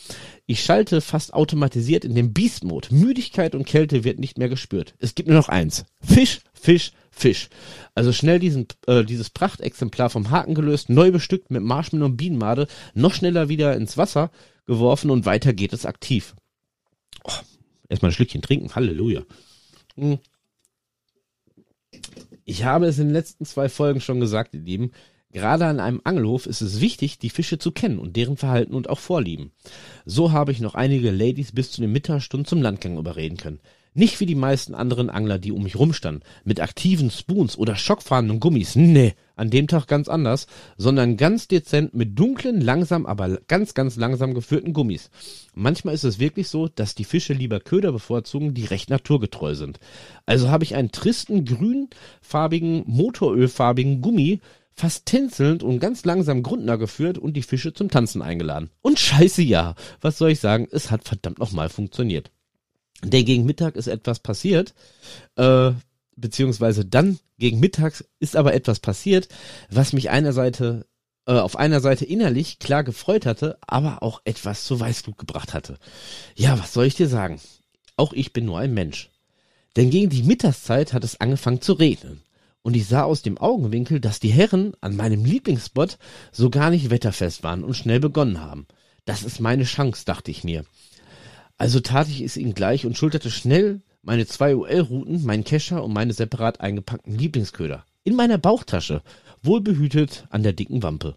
Ich 0.46 0.64
schalte 0.64 1.02
fast 1.02 1.34
automatisiert 1.34 2.06
in 2.06 2.14
den 2.14 2.32
Beast-Mode. 2.32 2.94
Müdigkeit 2.94 3.54
und 3.54 3.66
Kälte 3.66 4.04
wird 4.04 4.18
nicht 4.18 4.38
mehr 4.38 4.48
gespürt. 4.48 4.94
Es 5.00 5.14
gibt 5.14 5.28
nur 5.28 5.36
noch 5.36 5.50
eins. 5.50 5.84
Fisch, 6.00 6.40
Fisch, 6.54 6.92
Fisch. 7.10 7.50
Also 7.94 8.14
schnell 8.14 8.38
diesen, 8.38 8.66
äh, 8.86 9.04
dieses 9.04 9.28
Prachtexemplar 9.28 10.08
vom 10.08 10.30
Haken 10.30 10.54
gelöst, 10.54 10.88
neu 10.88 11.10
bestückt 11.10 11.50
mit 11.50 11.62
Marshmallow 11.62 12.06
und 12.06 12.16
Bienenmade, 12.16 12.68
noch 12.94 13.12
schneller 13.12 13.50
wieder 13.50 13.76
ins 13.76 13.98
Wasser 13.98 14.30
geworfen 14.64 15.10
und 15.10 15.26
weiter 15.26 15.52
geht 15.52 15.74
es 15.74 15.84
aktiv. 15.84 16.34
Oh, 17.22 17.32
erstmal 17.90 18.12
ein 18.12 18.14
Schlückchen 18.14 18.40
trinken. 18.40 18.74
Halleluja. 18.74 19.24
Hm. 19.96 20.18
Ich 22.44 22.64
habe 22.64 22.86
es 22.86 22.98
in 22.98 23.06
den 23.08 23.14
letzten 23.14 23.44
zwei 23.44 23.68
Folgen 23.68 24.00
schon 24.00 24.20
gesagt, 24.20 24.54
ihr 24.54 24.60
Lieben. 24.60 24.92
Gerade 25.32 25.66
an 25.66 25.80
einem 25.80 26.00
Angelhof 26.04 26.46
ist 26.46 26.60
es 26.60 26.80
wichtig, 26.80 27.18
die 27.18 27.30
Fische 27.30 27.58
zu 27.58 27.72
kennen 27.72 27.98
und 27.98 28.16
deren 28.16 28.36
Verhalten 28.36 28.74
und 28.74 28.88
auch 28.88 29.00
Vorlieben. 29.00 29.50
So 30.04 30.30
habe 30.30 30.52
ich 30.52 30.60
noch 30.60 30.74
einige 30.74 31.10
Ladies 31.10 31.52
bis 31.52 31.72
zu 31.72 31.80
den 31.80 31.90
Mittagsstunden 31.90 32.46
zum 32.46 32.62
Landgang 32.62 32.98
überreden 32.98 33.36
können. 33.36 33.60
Nicht 33.94 34.20
wie 34.20 34.26
die 34.26 34.34
meisten 34.34 34.74
anderen 34.74 35.10
Angler, 35.10 35.38
die 35.38 35.52
um 35.52 35.62
mich 35.62 35.76
rumstanden, 35.76 36.22
mit 36.44 36.60
aktiven 36.60 37.10
Spoons 37.10 37.56
oder 37.56 37.76
schockfahrenden 37.76 38.40
Gummis. 38.40 38.76
Nee, 38.76 39.14
an 39.36 39.50
dem 39.50 39.68
Tag 39.68 39.86
ganz 39.86 40.08
anders, 40.08 40.46
sondern 40.76 41.16
ganz 41.16 41.48
dezent 41.48 41.94
mit 41.94 42.18
dunklen, 42.18 42.60
langsam, 42.60 43.06
aber 43.06 43.40
ganz, 43.48 43.74
ganz 43.74 43.96
langsam 43.96 44.34
geführten 44.34 44.72
Gummis. 44.72 45.10
Manchmal 45.54 45.94
ist 45.94 46.04
es 46.04 46.18
wirklich 46.18 46.48
so, 46.48 46.68
dass 46.68 46.94
die 46.94 47.04
Fische 47.04 47.32
lieber 47.32 47.60
Köder 47.60 47.92
bevorzugen, 47.92 48.54
die 48.54 48.64
recht 48.64 48.90
naturgetreu 48.90 49.54
sind. 49.54 49.78
Also 50.26 50.48
habe 50.50 50.64
ich 50.64 50.74
einen 50.74 50.92
tristen, 50.92 51.44
grünfarbigen, 51.44 52.84
motorölfarbigen 52.86 54.00
Gummi 54.00 54.40
fast 54.74 55.06
tänzelnd 55.06 55.62
und 55.62 55.78
ganz 55.78 56.04
langsam 56.04 56.42
grundnah 56.42 56.76
geführt 56.76 57.16
und 57.16 57.34
die 57.34 57.42
Fische 57.42 57.72
zum 57.72 57.90
Tanzen 57.90 58.22
eingeladen. 58.22 58.70
Und 58.82 58.98
scheiße 58.98 59.42
ja, 59.42 59.74
was 60.00 60.18
soll 60.18 60.30
ich 60.30 60.40
sagen, 60.40 60.68
es 60.70 60.90
hat 60.90 61.04
verdammt 61.04 61.38
nochmal 61.38 61.68
funktioniert. 61.68 62.30
Denn 63.02 63.24
gegen 63.24 63.44
Mittag 63.44 63.76
ist 63.76 63.86
etwas 63.86 64.18
passiert, 64.20 64.74
äh, 65.36 65.72
beziehungsweise 66.16 66.84
dann 66.84 67.18
gegen 67.38 67.60
Mittags 67.60 68.04
ist 68.20 68.36
aber 68.36 68.54
etwas 68.54 68.80
passiert, 68.80 69.28
was 69.70 69.92
mich 69.92 70.10
einer 70.10 70.32
äh, 71.26 71.32
auf 71.32 71.56
einer 71.56 71.80
Seite 71.80 72.04
innerlich 72.04 72.58
klar 72.58 72.84
gefreut 72.84 73.26
hatte, 73.26 73.58
aber 73.66 74.02
auch 74.02 74.20
etwas 74.24 74.64
zu 74.64 74.78
Weißblut 74.78 75.18
gebracht 75.18 75.54
hatte. 75.54 75.78
Ja, 76.34 76.58
was 76.58 76.72
soll 76.72 76.86
ich 76.86 76.94
dir 76.94 77.08
sagen? 77.08 77.40
Auch 77.96 78.12
ich 78.12 78.32
bin 78.32 78.44
nur 78.44 78.58
ein 78.58 78.74
Mensch. 78.74 79.10
Denn 79.76 79.90
gegen 79.90 80.10
die 80.10 80.22
Mittagszeit 80.22 80.92
hat 80.92 81.04
es 81.04 81.20
angefangen 81.20 81.60
zu 81.60 81.72
regnen. 81.72 82.20
Und 82.62 82.74
ich 82.74 82.86
sah 82.86 83.02
aus 83.02 83.22
dem 83.22 83.36
Augenwinkel, 83.38 84.00
dass 84.00 84.20
die 84.20 84.32
Herren 84.32 84.72
an 84.80 84.96
meinem 84.96 85.24
Lieblingsspot 85.24 85.98
so 86.32 86.48
gar 86.48 86.70
nicht 86.70 86.90
wetterfest 86.90 87.42
waren 87.42 87.64
und 87.64 87.74
schnell 87.74 88.00
begonnen 88.00 88.40
haben. 88.40 88.66
Das 89.04 89.22
ist 89.22 89.40
meine 89.40 89.64
Chance, 89.64 90.04
dachte 90.06 90.30
ich 90.30 90.44
mir. 90.44 90.64
Also 91.58 91.80
tat 91.80 92.08
ich 92.08 92.22
es 92.22 92.36
ihm 92.36 92.54
gleich 92.54 92.86
und 92.86 92.96
schulterte 92.96 93.30
schnell 93.30 93.82
meine 94.04 94.26
zwei 94.26 94.54
UL-Routen, 94.54 95.24
meinen 95.24 95.44
Kescher 95.44 95.82
und 95.82 95.92
meine 95.92 96.12
separat 96.12 96.60
eingepackten 96.60 97.16
Lieblingsköder. 97.16 97.84
In 98.04 98.16
meiner 98.16 98.38
Bauchtasche, 98.38 99.02
wohlbehütet 99.42 100.26
an 100.30 100.42
der 100.42 100.52
dicken 100.52 100.82
Wampe. 100.82 101.16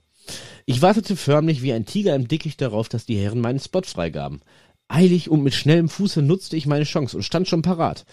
Ich 0.66 0.82
wartete 0.82 1.16
förmlich 1.16 1.62
wie 1.62 1.74
ein 1.74 1.86
Tiger 1.86 2.16
im 2.16 2.28
Dickicht 2.28 2.62
darauf, 2.62 2.90
dass 2.90 3.06
die 3.06 3.18
Herren 3.18 3.42
meinen 3.42 3.60
Spot 3.60 3.82
freigaben. 3.82 4.42
Eilig 4.88 5.30
und 5.30 5.44
mit 5.44 5.54
schnellem 5.54 5.90
Fuße 5.90 6.22
nutzte 6.22 6.56
ich 6.56 6.66
meine 6.66 6.86
Chance 6.86 7.18
und 7.18 7.24
stand 7.24 7.48
schon 7.48 7.62
parat. 7.62 8.06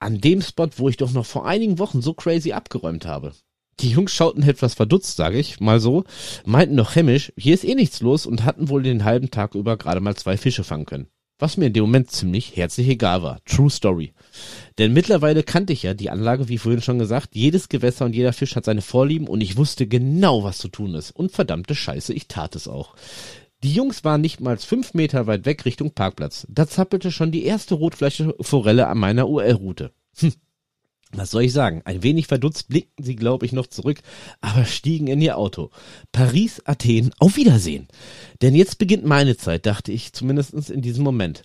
An 0.00 0.20
dem 0.20 0.42
Spot, 0.42 0.68
wo 0.76 0.88
ich 0.88 0.96
doch 0.96 1.12
noch 1.12 1.26
vor 1.26 1.46
einigen 1.46 1.78
Wochen 1.78 2.02
so 2.02 2.14
crazy 2.14 2.52
abgeräumt 2.52 3.06
habe. 3.06 3.32
Die 3.78 3.90
Jungs 3.90 4.12
schauten 4.12 4.42
etwas 4.42 4.74
verdutzt, 4.74 5.16
sage 5.16 5.38
ich 5.38 5.60
mal 5.60 5.80
so, 5.80 6.04
meinten 6.44 6.74
noch 6.74 6.96
hämisch, 6.96 7.32
hier 7.36 7.54
ist 7.54 7.64
eh 7.64 7.74
nichts 7.74 8.00
los 8.00 8.26
und 8.26 8.44
hatten 8.44 8.68
wohl 8.68 8.82
den 8.82 9.04
halben 9.04 9.30
Tag 9.30 9.54
über 9.54 9.76
gerade 9.76 10.00
mal 10.00 10.16
zwei 10.16 10.36
Fische 10.36 10.64
fangen 10.64 10.86
können. 10.86 11.08
Was 11.40 11.56
mir 11.56 11.66
in 11.66 11.72
dem 11.72 11.84
Moment 11.84 12.10
ziemlich 12.10 12.54
herzlich 12.54 12.88
egal 12.88 13.22
war. 13.22 13.40
True 13.46 13.70
Story. 13.70 14.12
Denn 14.78 14.92
mittlerweile 14.92 15.42
kannte 15.42 15.72
ich 15.72 15.82
ja 15.82 15.94
die 15.94 16.10
Anlage, 16.10 16.48
wie 16.48 16.58
vorhin 16.58 16.82
schon 16.82 16.98
gesagt, 16.98 17.30
jedes 17.34 17.68
Gewässer 17.68 18.04
und 18.04 18.14
jeder 18.14 18.34
Fisch 18.34 18.54
hat 18.56 18.66
seine 18.66 18.82
Vorlieben 18.82 19.26
und 19.26 19.40
ich 19.40 19.56
wusste 19.56 19.86
genau, 19.86 20.44
was 20.44 20.58
zu 20.58 20.68
tun 20.68 20.94
ist. 20.94 21.10
Und 21.10 21.32
verdammte 21.32 21.74
Scheiße, 21.74 22.12
ich 22.12 22.28
tat 22.28 22.54
es 22.56 22.68
auch. 22.68 22.94
Die 23.62 23.72
Jungs 23.72 24.04
waren 24.04 24.20
nicht 24.20 24.40
mal 24.40 24.56
fünf 24.58 24.94
Meter 24.94 25.26
weit 25.26 25.46
weg 25.46 25.64
Richtung 25.64 25.92
Parkplatz. 25.92 26.46
Da 26.50 26.68
zappelte 26.68 27.10
schon 27.10 27.32
die 27.32 27.44
erste 27.44 27.74
Rotfläche 27.74 28.34
Forelle 28.40 28.86
an 28.86 28.98
meiner 28.98 29.28
UL-Route. 29.28 29.92
Hm. 30.18 30.32
Was 31.12 31.32
soll 31.32 31.42
ich 31.42 31.52
sagen? 31.52 31.82
Ein 31.84 32.02
wenig 32.02 32.28
verdutzt 32.28 32.68
blickten 32.68 33.04
sie, 33.04 33.16
glaube 33.16 33.44
ich, 33.44 33.52
noch 33.52 33.66
zurück, 33.66 34.00
aber 34.40 34.64
stiegen 34.64 35.08
in 35.08 35.20
ihr 35.20 35.36
Auto. 35.36 35.70
Paris, 36.12 36.62
Athen, 36.64 37.10
auf 37.18 37.36
Wiedersehen. 37.36 37.88
Denn 38.42 38.54
jetzt 38.54 38.78
beginnt 38.78 39.04
meine 39.04 39.36
Zeit, 39.36 39.66
dachte 39.66 39.90
ich, 39.90 40.12
zumindest 40.12 40.70
in 40.70 40.82
diesem 40.82 41.02
Moment. 41.02 41.42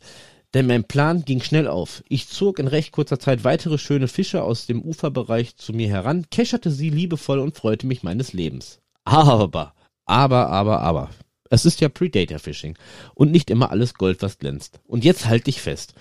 Denn 0.53 0.67
mein 0.67 0.85
Plan 0.85 1.25
ging 1.25 1.41
schnell 1.41 1.67
auf. 1.67 2.03
Ich 2.07 2.29
zog 2.29 2.59
in 2.59 2.67
recht 2.67 2.91
kurzer 2.91 3.19
Zeit 3.19 3.43
weitere 3.43 3.77
schöne 3.77 4.07
Fische 4.07 4.43
aus 4.43 4.67
dem 4.67 4.81
Uferbereich 4.81 5.57
zu 5.57 5.73
mir 5.73 5.89
heran, 5.89 6.27
kescherte 6.29 6.71
sie 6.71 6.89
liebevoll 6.89 7.39
und 7.39 7.57
freute 7.57 7.87
mich 7.87 8.03
meines 8.03 8.33
Lebens. 8.33 8.79
Aber, 9.03 9.73
aber, 10.05 10.47
aber, 10.49 10.79
aber. 10.81 11.09
Es 11.49 11.65
ist 11.65 11.81
ja 11.81 11.89
Predator 11.89 12.39
Fishing 12.39 12.77
und 13.13 13.31
nicht 13.31 13.49
immer 13.49 13.71
alles 13.71 13.93
Gold, 13.93 14.21
was 14.21 14.39
glänzt. 14.39 14.79
Und 14.87 15.03
jetzt 15.03 15.27
halt 15.27 15.47
dich 15.47 15.61
fest. 15.61 15.93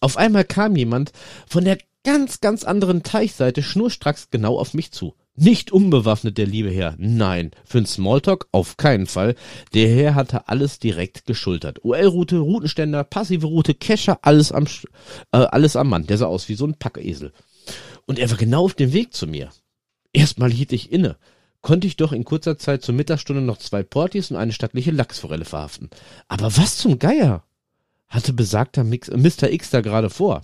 Auf 0.00 0.16
einmal 0.16 0.44
kam 0.44 0.76
jemand 0.76 1.12
von 1.46 1.64
der 1.64 1.78
ganz, 2.04 2.40
ganz 2.40 2.64
anderen 2.64 3.02
Teichseite 3.02 3.62
schnurstracks 3.62 4.28
genau 4.30 4.58
auf 4.58 4.74
mich 4.74 4.92
zu. 4.92 5.14
Nicht 5.36 5.72
unbewaffnet, 5.72 6.38
der 6.38 6.46
liebe 6.46 6.70
Herr. 6.70 6.94
Nein, 6.98 7.52
für'n 7.68 7.86
Smalltalk 7.86 8.48
auf 8.52 8.76
keinen 8.76 9.06
Fall. 9.06 9.34
Der 9.74 9.88
Herr 9.88 10.14
hatte 10.14 10.48
alles 10.48 10.78
direkt 10.78 11.24
geschultert. 11.26 11.84
UL-Route, 11.84 12.38
Routenständer, 12.38 13.04
passive 13.04 13.46
Route, 13.46 13.74
Kescher, 13.74 14.18
alles 14.22 14.52
am, 14.52 14.66
äh, 15.32 15.38
alles 15.38 15.76
am 15.76 15.88
Mann. 15.88 16.06
Der 16.06 16.18
sah 16.18 16.26
aus 16.26 16.48
wie 16.48 16.54
so 16.56 16.66
ein 16.66 16.74
Packesel. 16.74 17.32
Und 18.06 18.18
er 18.18 18.30
war 18.30 18.36
genau 18.36 18.64
auf 18.64 18.74
dem 18.74 18.92
Weg 18.92 19.14
zu 19.14 19.26
mir. 19.26 19.50
Erstmal 20.12 20.50
hielt 20.50 20.72
ich 20.72 20.92
inne 20.92 21.16
konnte 21.62 21.86
ich 21.86 21.96
doch 21.96 22.12
in 22.12 22.24
kurzer 22.24 22.58
Zeit 22.58 22.82
zur 22.82 22.94
Mittagsstunde 22.94 23.42
noch 23.42 23.58
zwei 23.58 23.82
Portis 23.82 24.30
und 24.30 24.36
eine 24.36 24.52
stattliche 24.52 24.90
Lachsforelle 24.90 25.44
verhaften. 25.44 25.90
Aber 26.28 26.56
was 26.56 26.78
zum 26.78 26.98
Geier 26.98 27.44
hatte 28.08 28.32
besagter 28.32 28.84
Mr. 28.84 29.50
X 29.50 29.70
da 29.70 29.80
gerade 29.80 30.10
vor? 30.10 30.42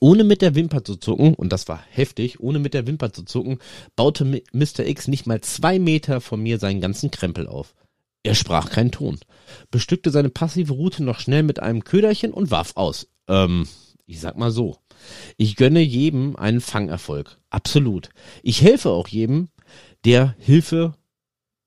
Ohne 0.00 0.24
mit 0.24 0.42
der 0.42 0.54
Wimper 0.54 0.84
zu 0.84 0.96
zucken, 0.96 1.34
und 1.34 1.52
das 1.52 1.68
war 1.68 1.82
heftig, 1.90 2.40
ohne 2.40 2.58
mit 2.58 2.74
der 2.74 2.86
Wimper 2.86 3.12
zu 3.12 3.24
zucken, 3.24 3.58
baute 3.96 4.24
Mr. 4.52 4.86
X 4.86 5.08
nicht 5.08 5.26
mal 5.26 5.40
zwei 5.40 5.78
Meter 5.78 6.20
von 6.20 6.42
mir 6.42 6.58
seinen 6.58 6.80
ganzen 6.80 7.10
Krempel 7.10 7.46
auf. 7.46 7.74
Er 8.22 8.34
sprach 8.34 8.70
keinen 8.70 8.90
Ton, 8.90 9.18
bestückte 9.70 10.10
seine 10.10 10.30
passive 10.30 10.72
Route 10.72 11.04
noch 11.04 11.20
schnell 11.20 11.42
mit 11.42 11.60
einem 11.60 11.84
Köderchen 11.84 12.32
und 12.32 12.50
warf 12.50 12.72
aus. 12.76 13.06
Ähm, 13.28 13.68
ich 14.06 14.20
sag 14.20 14.36
mal 14.36 14.50
so. 14.50 14.78
Ich 15.36 15.56
gönne 15.56 15.80
jedem 15.80 16.36
einen 16.36 16.60
Fangerfolg. 16.60 17.38
Absolut. 17.50 18.08
Ich 18.42 18.62
helfe 18.62 18.90
auch 18.90 19.08
jedem, 19.08 19.48
der 20.04 20.34
Hilfe 20.38 20.94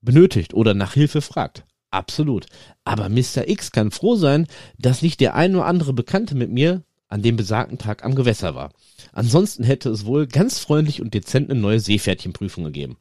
benötigt 0.02 0.54
oder 0.54 0.74
nach 0.74 0.94
Hilfe 0.94 1.22
fragt. 1.22 1.66
Absolut. 1.92 2.48
Aber 2.84 3.10
Mr. 3.10 3.48
X 3.48 3.72
kann 3.72 3.92
froh 3.92 4.16
sein, 4.16 4.48
dass 4.78 5.02
nicht 5.02 5.20
der 5.20 5.36
ein 5.36 5.56
oder 5.56 5.66
andere 5.66 5.94
Bekannte 5.94 6.36
mit 6.36 6.52
mir 6.52 6.84
an 7.08 7.22
dem 7.22 7.36
besagten 7.38 7.78
Tag 7.78 8.04
am 8.04 8.16
Gewässer 8.16 8.56
war. 8.56 8.74
Ansonsten 9.14 9.64
hätte 9.64 9.90
es 9.90 10.06
wohl 10.06 10.28
ganz 10.28 10.60
freundlich 10.60 11.02
und 11.02 11.14
dezent 11.14 11.50
eine 11.50 11.60
neue 11.60 11.80
Seepferdchenprüfung 11.80 12.66
gegeben. 12.66 12.98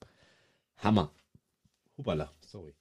Hammer. 0.77 1.11
Hubala, 1.97 2.31
sorry. 2.47 2.75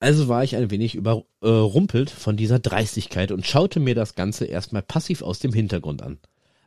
Also 0.00 0.28
war 0.28 0.44
ich 0.44 0.56
ein 0.56 0.70
wenig 0.70 0.94
überrumpelt 0.94 2.10
von 2.10 2.36
dieser 2.36 2.58
Dreistigkeit 2.58 3.30
und 3.30 3.46
schaute 3.46 3.80
mir 3.80 3.94
das 3.94 4.14
Ganze 4.14 4.44
erstmal 4.44 4.82
passiv 4.82 5.22
aus 5.22 5.38
dem 5.38 5.52
Hintergrund 5.52 6.02
an. 6.02 6.18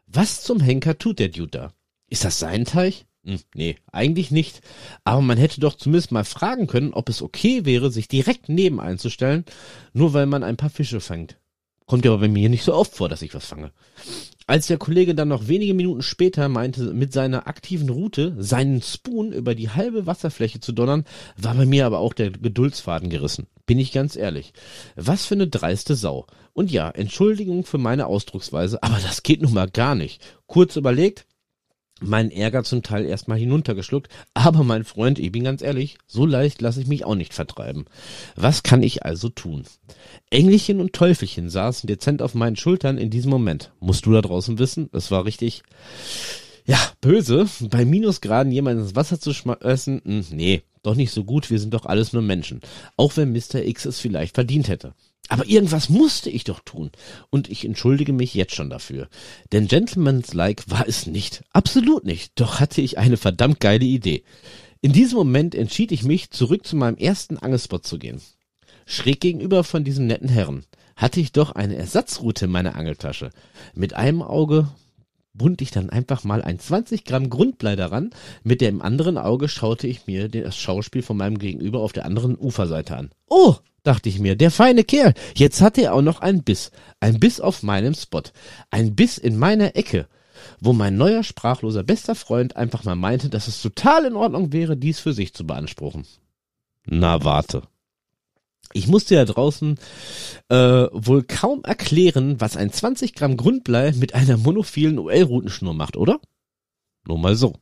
Was 0.08 0.42
zum 0.44 0.60
Henker 0.60 0.98
tut 0.98 1.20
der 1.20 1.30
Dude 1.30 1.52
da? 1.52 1.74
Ist 2.08 2.26
das 2.26 2.40
sein 2.40 2.66
Teich? 2.66 3.06
Hm, 3.28 3.40
nee, 3.54 3.76
eigentlich 3.92 4.32
nicht. 4.32 4.62
Aber 5.04 5.22
man 5.22 5.38
hätte 5.38 5.60
doch 5.60 5.76
zumindest 5.76 6.14
mal 6.14 6.24
fragen 6.24 6.66
können, 6.66 6.94
ob 6.94 7.10
es 7.10 7.22
okay 7.22 7.66
wäre, 7.66 7.92
sich 7.92 8.08
direkt 8.08 8.48
neben 8.48 8.80
einzustellen, 8.80 9.44
nur 9.94 10.14
weil 10.14 10.26
man 10.26 10.44
ein 10.44 10.56
paar 10.56 10.70
Fische 10.70 11.02
fängt. 11.02 11.38
Kommt 11.86 12.06
ja 12.06 12.16
bei 12.16 12.30
mir 12.30 12.50
nicht 12.50 12.64
so 12.64 12.74
oft 12.74 12.96
vor, 12.96 13.10
dass 13.10 13.22
ich 13.22 13.34
was 13.34 13.46
fange. 13.46 13.72
Als 14.46 14.68
der 14.68 14.78
Kollege 14.78 15.14
dann 15.14 15.28
noch 15.28 15.50
wenige 15.50 15.74
Minuten 15.74 16.02
später 16.02 16.48
meinte, 16.48 16.94
mit 16.94 17.12
seiner 17.12 17.48
aktiven 17.48 17.90
Route 17.90 18.34
seinen 18.40 18.82
Spoon 18.82 19.34
über 19.34 19.56
die 19.56 19.70
halbe 19.70 20.06
Wasserfläche 20.06 20.62
zu 20.62 20.72
donnern, 20.72 21.04
war 21.36 21.54
bei 21.56 21.66
mir 21.66 21.86
aber 21.86 22.00
auch 22.00 22.14
der 22.14 22.32
Geduldsfaden 22.32 23.10
gerissen. 23.10 23.48
Bin 23.66 23.78
ich 23.78 23.92
ganz 23.92 24.16
ehrlich. 24.16 24.54
Was 24.96 25.26
für 25.26 25.36
eine 25.36 25.48
dreiste 25.48 25.96
Sau. 25.96 26.28
Und 26.54 26.72
ja, 26.72 26.90
Entschuldigung 26.90 27.66
für 27.66 27.78
meine 27.78 28.08
Ausdrucksweise, 28.08 28.82
aber 28.84 29.00
das 29.02 29.22
geht 29.24 29.42
nun 29.42 29.54
mal 29.54 29.70
gar 29.70 29.96
nicht. 29.96 30.22
Kurz 30.46 30.78
überlegt, 30.78 31.27
meinen 32.02 32.32
Ärger 32.32 32.64
zum 32.64 32.84
Teil 32.84 33.06
erstmal 33.06 33.38
hinuntergeschluckt, 33.38 34.10
aber 34.34 34.64
mein 34.64 34.84
Freund, 34.84 35.20
ich 35.20 35.32
bin 35.32 35.44
ganz 35.44 35.62
ehrlich, 35.62 35.98
so 36.08 36.26
leicht 36.26 36.62
lasse 36.62 36.82
ich 36.82 36.88
mich 36.88 37.06
auch 37.06 37.16
nicht 37.16 37.34
vertreiben. 37.34 37.86
Was 38.36 38.64
kann 38.64 38.84
ich 38.84 39.04
also 39.04 39.30
tun? 39.30 39.64
Engelchen 40.30 40.80
und 40.82 40.94
Teufelchen 40.94 41.50
saßen 41.50 41.88
dezent 41.88 42.22
auf 42.22 42.36
meinen 42.36 42.56
Schultern 42.56 42.98
in 42.98 43.10
diesem 43.10 43.32
Moment. 43.32 43.72
Musst 43.80 44.06
du 44.06 44.12
da 44.12 44.22
draußen 44.22 44.60
wissen, 44.60 44.90
es 44.94 45.12
war 45.12 45.26
richtig, 45.26 45.64
ja, 46.66 46.80
böse, 47.02 47.48
bei 47.70 47.86
Minusgraden 47.86 48.52
jemanden 48.52 48.84
ins 48.84 48.96
Wasser 48.96 49.20
zu 49.20 49.34
schmeißen, 49.34 50.02
hm, 50.04 50.26
nee, 50.32 50.64
doch 50.84 50.96
nicht 50.96 51.12
so 51.12 51.24
gut, 51.24 51.50
wir 51.50 51.60
sind 51.60 51.74
doch 51.74 51.86
alles 51.86 52.14
nur 52.14 52.22
Menschen. 52.22 52.62
Auch 52.96 53.18
wenn 53.18 53.32
Mr. 53.32 53.66
X 53.66 53.86
es 53.86 54.00
vielleicht 54.00 54.36
verdient 54.36 54.68
hätte. 54.68 54.94
Aber 55.30 55.48
irgendwas 55.48 55.90
musste 55.90 56.30
ich 56.30 56.44
doch 56.44 56.60
tun. 56.62 56.92
Und 57.30 57.50
ich 57.50 57.66
entschuldige 57.66 58.14
mich 58.14 58.34
jetzt 58.34 58.56
schon 58.56 58.70
dafür. 58.70 59.10
Denn 59.52 59.68
Gentleman's 59.68 60.34
Like 60.34 60.70
war 60.70 60.88
es 60.88 61.06
nicht. 61.06 61.44
Absolut 61.52 62.06
nicht. 62.06 62.32
Doch 62.36 62.60
hatte 62.60 62.82
ich 62.82 62.98
eine 62.98 63.18
verdammt 63.18 63.60
geile 63.60 63.86
Idee. 63.86 64.24
In 64.82 64.94
diesem 64.94 65.18
Moment 65.18 65.56
entschied 65.56 65.92
ich 65.92 66.04
mich, 66.04 66.32
zurück 66.32 66.66
zu 66.66 66.76
meinem 66.76 66.98
ersten 66.98 67.38
Angelspot 67.38 67.86
zu 67.86 67.98
gehen. 67.98 68.22
Schräg 68.86 69.20
gegenüber 69.20 69.64
von 69.64 69.84
diesem 69.84 70.08
netten 70.08 70.30
Herren 70.30 70.66
hatte 70.96 71.20
ich 71.20 71.32
doch 71.32 71.52
eine 71.52 71.76
Ersatzroute 71.76 72.46
in 72.46 72.52
meiner 72.52 72.76
Angeltasche. 72.76 73.30
Mit 73.76 73.94
einem 73.94 74.22
Auge 74.22 74.70
bund 75.38 75.62
ich 75.62 75.72
dann 75.72 75.90
einfach 75.90 76.24
mal 76.24 76.42
ein 76.42 76.60
20 76.60 77.06
Gramm 77.06 77.30
Grundblei 77.30 77.76
daran. 77.76 78.12
Mit 78.44 78.62
dem 78.62 78.82
anderen 78.82 79.18
Auge 79.18 79.48
schaute 79.48 79.88
ich 79.88 80.08
mir 80.08 80.30
das 80.30 80.58
Schauspiel 80.58 81.02
von 81.02 81.18
meinem 81.18 81.38
Gegenüber 81.38 81.80
auf 81.80 81.94
der 81.94 82.06
anderen 82.06 82.38
Uferseite 82.38 82.98
an. 82.98 83.12
Oh, 83.28 83.56
dachte 83.84 84.10
ich 84.10 84.20
mir, 84.20 84.36
der 84.36 84.52
feine 84.52 84.84
Kerl. 84.84 85.14
Jetzt 85.36 85.62
hat 85.62 85.78
er 85.78 85.94
auch 85.94 86.02
noch 86.02 86.22
einen 86.22 86.44
Biss. 86.44 86.72
Ein 87.00 87.20
Biss 87.20 87.40
auf 87.40 87.64
meinem 87.64 87.94
Spot. 87.94 88.24
Ein 88.70 88.96
Biss 88.96 89.18
in 89.18 89.38
meiner 89.38 89.76
Ecke. 89.76 90.08
Wo 90.60 90.74
mein 90.74 90.98
neuer 90.98 91.24
sprachloser 91.24 91.84
bester 91.84 92.16
Freund 92.16 92.56
einfach 92.56 92.84
mal 92.84 92.96
meinte, 92.96 93.30
dass 93.30 93.48
es 93.48 93.62
total 93.62 94.06
in 94.06 94.16
Ordnung 94.16 94.54
wäre, 94.54 94.78
dies 94.78 95.00
für 95.00 95.14
sich 95.14 95.34
zu 95.34 95.48
beanspruchen. 95.48 96.06
Na, 96.86 97.24
warte. 97.24 97.64
Ich 98.74 98.88
musste 98.88 99.16
ja 99.16 99.26
draußen 99.26 99.80
äh, 100.50 100.56
wohl 100.92 101.24
kaum 101.24 101.64
erklären, 101.64 102.40
was 102.40 102.58
ein 102.58 102.72
20 102.72 103.16
Gramm 103.16 103.38
Grundblei 103.38 103.94
mit 103.94 104.14
einer 104.14 104.38
monophilen 104.38 105.00
OL-Routenschnur 105.00 105.74
macht, 105.74 105.98
oder? 105.98 106.20
Nur 107.08 107.18
mal 107.18 107.36
so. 107.36 107.54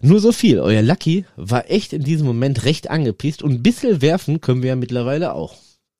Nur 0.00 0.20
so 0.20 0.30
viel, 0.30 0.60
euer 0.60 0.82
Lucky 0.82 1.24
war 1.36 1.70
echt 1.70 1.92
in 1.92 2.04
diesem 2.04 2.26
Moment 2.26 2.64
recht 2.64 2.88
angepisst 2.88 3.42
und 3.42 3.64
bisschen 3.64 4.00
werfen 4.00 4.40
können 4.40 4.62
wir 4.62 4.70
ja 4.70 4.76
mittlerweile 4.76 5.34
auch. 5.34 5.56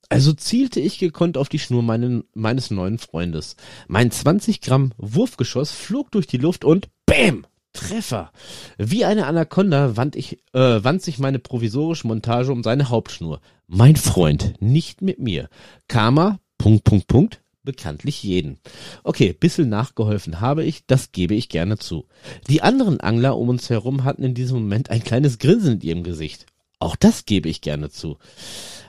Also 0.09 0.33
zielte 0.33 0.81
ich 0.81 0.99
gekonnt 0.99 1.37
auf 1.37 1.49
die 1.49 1.59
Schnur 1.59 1.83
meinen, 1.83 2.25
meines 2.33 2.71
neuen 2.71 2.99
Freundes. 2.99 3.57
Mein 3.88 4.11
20 4.11 4.61
Gramm 4.61 4.93
Wurfgeschoss 4.97 5.73
flog 5.73 6.12
durch 6.12 6.26
die 6.26 6.38
Luft 6.38 6.64
und 6.64 6.88
BÄM! 7.07 7.45
Treffer. 7.78 8.32
Wie 8.76 9.04
eine 9.04 9.26
Anaconda 9.26 9.97
wand, 9.97 10.16
ich, 10.16 10.38
äh, 10.52 10.82
wand 10.82 11.00
sich 11.00 11.20
meine 11.20 11.38
provisorische 11.38 12.08
Montage 12.08 12.50
um 12.50 12.64
seine 12.64 12.88
Hauptschnur. 12.88 13.40
Mein 13.68 13.94
Freund, 13.94 14.54
nicht 14.58 15.00
mit 15.00 15.20
mir. 15.20 15.49
Karma, 15.87 16.40
Punkt, 16.58 16.82
Punkt, 16.82 17.06
Punkt, 17.06 17.40
bekanntlich 17.62 18.25
jeden. 18.25 18.58
Okay, 19.04 19.32
bisschen 19.32 19.68
nachgeholfen 19.68 20.40
habe 20.40 20.64
ich, 20.64 20.87
das 20.87 21.12
gebe 21.12 21.37
ich 21.37 21.49
gerne 21.49 21.78
zu. 21.78 22.06
Die 22.49 22.62
anderen 22.62 22.99
Angler 22.99 23.37
um 23.37 23.49
uns 23.49 23.70
herum 23.70 24.02
hatten 24.02 24.25
in 24.25 24.35
diesem 24.35 24.58
Moment 24.58 24.90
ein 24.90 25.04
kleines 25.04 25.38
Grinsen 25.38 25.75
in 25.75 25.80
ihrem 25.82 26.02
Gesicht. 26.02 26.47
Auch 26.80 26.97
das 26.97 27.26
gebe 27.26 27.49
ich 27.49 27.61
gerne 27.61 27.90
zu. 27.90 28.18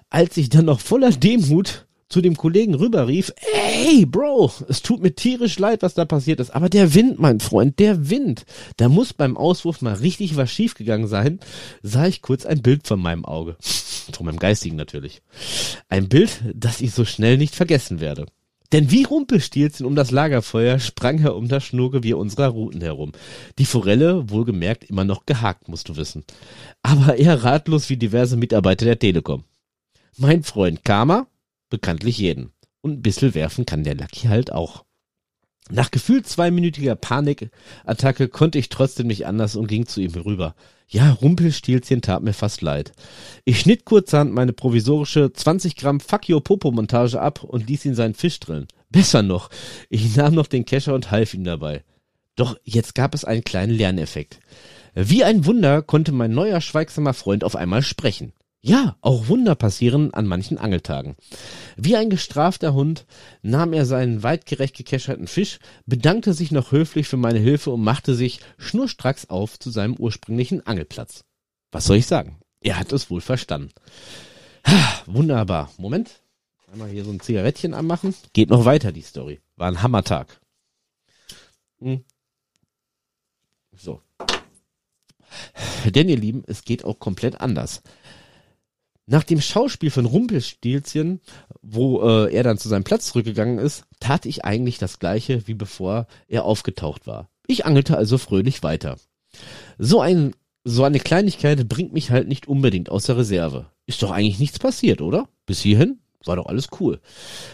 Als 0.10 0.36
ich 0.36 0.50
dann 0.50 0.66
noch 0.66 0.80
voller 0.80 1.12
Demut 1.12 1.86
zu 2.10 2.22
dem 2.22 2.36
Kollegen 2.36 2.74
rüberrief, 2.74 3.32
ey, 3.54 4.06
Bro, 4.06 4.52
es 4.68 4.82
tut 4.82 5.02
mir 5.02 5.14
tierisch 5.14 5.60
leid, 5.60 5.84
was 5.84 5.94
da 5.94 6.06
passiert 6.06 6.40
ist, 6.40 6.50
aber 6.50 6.68
der 6.68 6.94
Wind, 6.96 7.20
mein 7.20 7.40
Freund, 7.40 7.80
der 7.80 8.10
Wind, 8.10 8.46
da 8.78 8.90
muss 8.90 9.14
beim 9.14 9.38
Auswurf 9.38 9.82
mal 9.82 9.94
richtig 9.94 10.36
was 10.36 10.52
schiefgegangen 10.52 11.08
sein, 11.08 11.40
sah 11.84 12.08
ich 12.08 12.22
kurz 12.22 12.46
ein 12.46 12.62
Bild 12.62 12.88
von 12.88 13.00
meinem 13.00 13.26
Auge. 13.26 13.56
Von 14.12 14.26
meinem 14.26 14.40
Geistigen 14.40 14.76
natürlich. 14.76 15.22
Ein 15.88 16.10
Bild, 16.10 16.42
das 16.56 16.82
ich 16.82 16.94
so 16.96 17.06
schnell 17.06 17.38
nicht 17.38 17.54
vergessen 17.54 18.00
werde. 18.00 18.26
Denn 18.72 18.90
wie 18.92 19.04
Rumpelstilzchen 19.04 19.86
um 19.86 19.96
das 19.96 20.12
Lagerfeuer 20.12 20.80
sprang 20.80 21.20
er 21.20 21.36
um 21.36 21.48
das 21.48 21.64
Schnurgewirr 21.64 22.18
unserer 22.18 22.48
Routen 22.48 22.82
herum. 22.82 23.12
Die 23.58 23.66
Forelle, 23.66 24.30
wohlgemerkt, 24.30 24.84
immer 24.84 25.04
noch 25.04 25.26
gehakt, 25.26 25.68
musst 25.68 25.90
du 25.90 25.96
wissen. 25.96 26.24
Aber 26.84 27.18
eher 27.18 27.44
ratlos 27.44 27.90
wie 27.90 27.98
diverse 27.98 28.36
Mitarbeiter 28.36 28.86
der 28.86 29.00
Telekom. 29.00 29.44
Mein 30.18 30.44
Freund 30.44 30.84
Karma, 30.84 31.28
bekanntlich 31.70 32.18
jeden. 32.18 32.52
Und 32.82 32.94
ein 32.94 33.02
bisschen 33.02 33.36
werfen 33.36 33.66
kann 33.66 33.84
der 33.84 33.96
Lucky 33.96 34.28
halt 34.28 34.52
auch. 34.52 34.86
Nach 35.72 35.92
gefühlt 35.92 36.28
zweiminütiger 36.28 36.96
Panikattacke 36.96 38.28
konnte 38.28 38.58
ich 38.58 38.70
trotzdem 38.70 39.08
nicht 39.08 39.28
anders 39.28 39.56
und 39.56 39.68
ging 39.68 39.86
zu 39.86 40.02
ihm 40.02 40.14
rüber. 40.14 40.56
Ja, 40.88 41.12
Rumpelstilzchen 41.12 42.02
tat 42.02 42.24
mir 42.24 42.34
fast 42.34 42.64
leid. 42.64 42.94
Ich 43.46 43.60
schnitt 43.60 43.86
kurzerhand 43.86 44.34
meine 44.34 44.54
provisorische 44.54 45.32
20 45.32 45.76
Gramm 45.76 46.00
Fuck 46.00 46.28
Your 46.28 46.44
Popo 46.44 46.72
Montage 46.72 47.22
ab 47.22 47.44
und 47.44 47.68
ließ 47.68 47.86
ihn 47.86 47.94
seinen 47.94 48.16
Fisch 48.16 48.40
drillen. 48.40 48.68
Besser 48.90 49.22
noch, 49.22 49.52
ich 49.90 50.16
nahm 50.16 50.34
noch 50.34 50.48
den 50.48 50.66
Kescher 50.66 50.96
und 50.96 51.12
half 51.12 51.36
ihm 51.36 51.44
dabei. 51.44 51.84
Doch 52.36 52.58
jetzt 52.64 52.96
gab 52.96 53.14
es 53.14 53.24
einen 53.24 53.44
kleinen 53.44 53.74
Lerneffekt. 53.74 54.40
Wie 54.96 55.24
ein 55.24 55.46
Wunder 55.46 55.84
konnte 55.84 56.12
mein 56.12 56.32
neuer 56.32 56.62
schweigsamer 56.62 57.14
Freund 57.14 57.44
auf 57.44 57.56
einmal 57.56 57.84
sprechen. 57.84 58.34
Ja, 58.62 58.98
auch 59.00 59.30
Wunder 59.30 59.56
passieren 59.56 60.14
an 60.14 60.26
manchen 60.28 60.58
Angeltagen. 60.58 61.16
Wie 61.78 61.96
ein 61.96 62.10
gestrafter 62.10 62.74
Hund 62.74 63.06
nahm 63.42 63.72
er 63.72 63.86
seinen 63.86 64.22
weitgerecht 64.22 64.76
gekescherten 64.76 65.28
Fisch, 65.28 65.60
bedankte 65.86 66.34
sich 66.34 66.52
noch 66.52 66.74
höflich 66.74 67.08
für 67.08 67.16
meine 67.16 67.40
Hilfe 67.40 67.72
und 67.72 67.82
machte 67.82 68.16
sich 68.16 68.42
schnurstracks 68.58 69.30
auf 69.30 69.58
zu 69.60 69.70
seinem 69.70 69.96
ursprünglichen 69.96 70.66
Angelplatz. 70.68 71.24
Was 71.72 71.86
soll 71.86 71.98
ich 71.98 72.08
sagen? 72.08 72.40
Er 72.60 72.78
hat 72.78 72.92
es 72.92 73.10
wohl 73.10 73.22
verstanden. 73.22 73.72
Ha, 74.68 75.04
wunderbar. 75.06 75.72
Moment. 75.78 76.22
Einmal 76.72 76.90
hier 76.90 77.06
so 77.06 77.12
ein 77.12 77.22
Zigarettchen 77.22 77.74
anmachen. 77.74 78.14
Geht 78.34 78.50
noch 78.50 78.66
weiter, 78.66 78.92
die 78.92 79.02
Story. 79.02 79.40
War 79.56 79.70
ein 79.70 79.82
Hammertag. 79.82 80.42
Hm. 81.80 82.04
So. 83.72 84.02
Denn 85.86 86.10
ihr 86.10 86.18
Lieben, 86.18 86.44
es 86.46 86.66
geht 86.66 86.84
auch 86.84 87.00
komplett 87.00 87.40
anders. 87.40 87.82
Nach 89.12 89.24
dem 89.24 89.42
Schauspiel 89.42 89.90
von 89.90 90.06
Rumpelstilzchen, 90.06 91.20
wo 91.64 92.02
äh, 92.08 92.32
er 92.32 92.44
dann 92.44 92.60
zu 92.60 92.70
seinem 92.70 92.84
Platz 92.84 93.08
zurückgegangen 93.08 93.58
ist, 93.58 93.86
tat 94.00 94.28
ich 94.28 94.46
eigentlich 94.46 94.78
das 94.78 95.00
gleiche, 95.00 95.48
wie 95.48 95.56
bevor 95.56 96.06
er 96.28 96.46
aufgetaucht 96.46 97.08
war. 97.08 97.28
Ich 97.48 97.66
angelte 97.66 97.98
also 97.98 98.20
fröhlich 98.20 98.62
weiter. 98.62 98.98
So 99.80 100.00
ein 100.00 100.36
so 100.64 100.84
eine 100.84 101.00
Kleinigkeit 101.00 101.68
bringt 101.68 101.92
mich 101.92 102.12
halt 102.12 102.28
nicht 102.28 102.48
unbedingt 102.48 102.92
aus 102.92 103.06
der 103.06 103.18
Reserve. 103.18 103.66
Ist 103.88 104.04
doch 104.04 104.12
eigentlich 104.12 104.38
nichts 104.38 104.60
passiert, 104.60 105.02
oder? 105.02 105.28
Bis 105.48 105.60
hierhin 105.60 105.98
war 106.24 106.36
doch 106.36 106.46
alles 106.46 106.68
cool. 106.80 107.00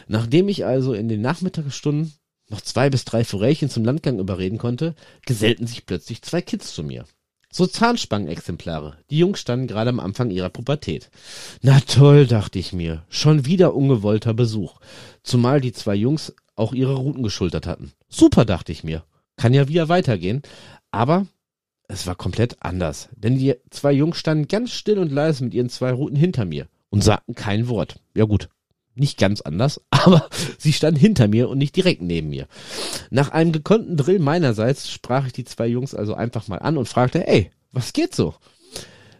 Nachdem 0.09 0.49
ich 0.49 0.65
also 0.65 0.93
in 0.93 1.07
den 1.07 1.21
Nachmittagsstunden 1.21 2.11
noch 2.49 2.59
zwei 2.59 2.89
bis 2.89 3.05
drei 3.05 3.23
Forellchen 3.23 3.69
zum 3.69 3.85
Landgang 3.85 4.19
überreden 4.19 4.57
konnte, 4.57 4.93
gesellten 5.25 5.67
sich 5.67 5.85
plötzlich 5.85 6.21
zwei 6.21 6.41
Kids 6.41 6.73
zu 6.73 6.83
mir. 6.83 7.05
So 7.57 7.65
Zahnspangenexemplare. 7.65 8.97
Die 9.09 9.17
Jungs 9.17 9.39
standen 9.39 9.67
gerade 9.67 9.89
am 9.89 10.01
Anfang 10.01 10.29
ihrer 10.29 10.49
Pubertät. 10.49 11.09
Na 11.61 11.79
toll, 11.79 12.27
dachte 12.27 12.59
ich 12.59 12.73
mir. 12.73 13.05
Schon 13.07 13.45
wieder 13.45 13.73
ungewollter 13.73 14.33
Besuch. 14.33 14.81
Zumal 15.23 15.61
die 15.61 15.71
zwei 15.71 15.95
Jungs 15.95 16.35
auch 16.57 16.73
ihre 16.73 16.95
Routen 16.95 17.23
geschultert 17.23 17.65
hatten. 17.65 17.93
Super, 18.09 18.43
dachte 18.43 18.73
ich 18.73 18.83
mir. 18.83 19.05
Kann 19.37 19.53
ja 19.53 19.69
wieder 19.69 19.87
weitergehen. 19.87 20.41
Aber 20.91 21.27
es 21.87 22.05
war 22.05 22.15
komplett 22.15 22.57
anders. 22.61 23.07
Denn 23.15 23.37
die 23.37 23.55
zwei 23.69 23.93
Jungs 23.93 24.17
standen 24.17 24.49
ganz 24.49 24.71
still 24.71 24.99
und 24.99 25.13
leise 25.13 25.45
mit 25.45 25.53
ihren 25.53 25.69
zwei 25.69 25.93
Routen 25.93 26.17
hinter 26.17 26.43
mir 26.43 26.67
und 26.89 27.05
sagten 27.05 27.35
kein 27.35 27.69
Wort. 27.69 28.01
Ja 28.17 28.25
gut, 28.25 28.49
nicht 28.95 29.17
ganz 29.17 29.41
anders, 29.41 29.81
aber 29.89 30.29
sie 30.57 30.73
stand 30.73 30.97
hinter 30.97 31.27
mir 31.27 31.49
und 31.49 31.57
nicht 31.57 31.75
direkt 31.75 32.01
neben 32.01 32.29
mir. 32.29 32.47
Nach 33.11 33.29
einem 33.31 33.51
gekonnten 33.51 33.97
Drill 33.97 34.19
meinerseits 34.19 34.89
sprach 34.89 35.27
ich 35.27 35.33
die 35.33 35.45
zwei 35.45 35.67
Jungs 35.67 35.93
also 35.93 36.15
einfach 36.15 36.47
mal 36.47 36.59
an 36.59 36.77
und 36.77 36.87
fragte, 36.87 37.27
ey, 37.27 37.51
was 37.71 37.93
geht 37.93 38.15
so? 38.15 38.35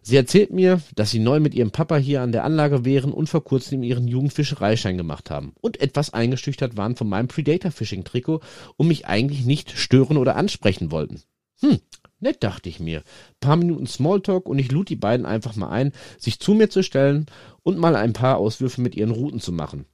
Sie 0.07 0.15
erzählt 0.15 0.51
mir, 0.51 0.81
dass 0.95 1.09
sie 1.09 1.17
neu 1.17 1.39
mit 1.39 1.55
ihrem 1.55 1.71
Papa 1.71 1.97
hier 1.97 2.21
an 2.21 2.31
der 2.31 2.43
Anlage 2.43 2.85
wären 2.85 3.11
und 3.11 3.27
vor 3.27 3.43
kurzem 3.43 3.81
ihren 3.81 4.07
Jugendfischereischein 4.07 4.97
gemacht 4.97 5.31
haben 5.31 5.53
und 5.61 5.81
etwas 5.81 6.13
eingeschüchtert 6.13 6.77
waren 6.77 6.95
von 6.95 7.09
meinem 7.09 7.27
Predator-Fishing-Trikot 7.27 8.41
und 8.77 8.87
mich 8.87 9.07
eigentlich 9.07 9.45
nicht 9.45 9.71
stören 9.71 10.17
oder 10.17 10.35
ansprechen 10.35 10.91
wollten. 10.91 11.23
Hm, 11.59 11.79
Nett, 12.25 12.43
dachte 12.43 12.67
ich 12.67 12.79
mir. 12.79 13.03
Paar 13.39 13.55
Minuten 13.55 13.85
Smalltalk 13.85 14.49
und 14.49 14.57
ich 14.59 14.71
lud 14.71 14.89
die 14.89 14.95
beiden 14.95 15.25
einfach 15.25 15.55
mal 15.55 15.69
ein, 15.69 15.93
sich 16.17 16.39
zu 16.39 16.55
mir 16.55 16.69
zu 16.69 16.83
stellen 16.83 17.27
und 17.63 17.77
mal 17.77 17.95
ein 17.95 18.13
paar 18.13 18.37
Auswürfe 18.37 18.81
mit 18.81 18.95
ihren 18.95 19.11
Routen 19.11 19.39
zu 19.39 19.51
machen. 19.51 19.85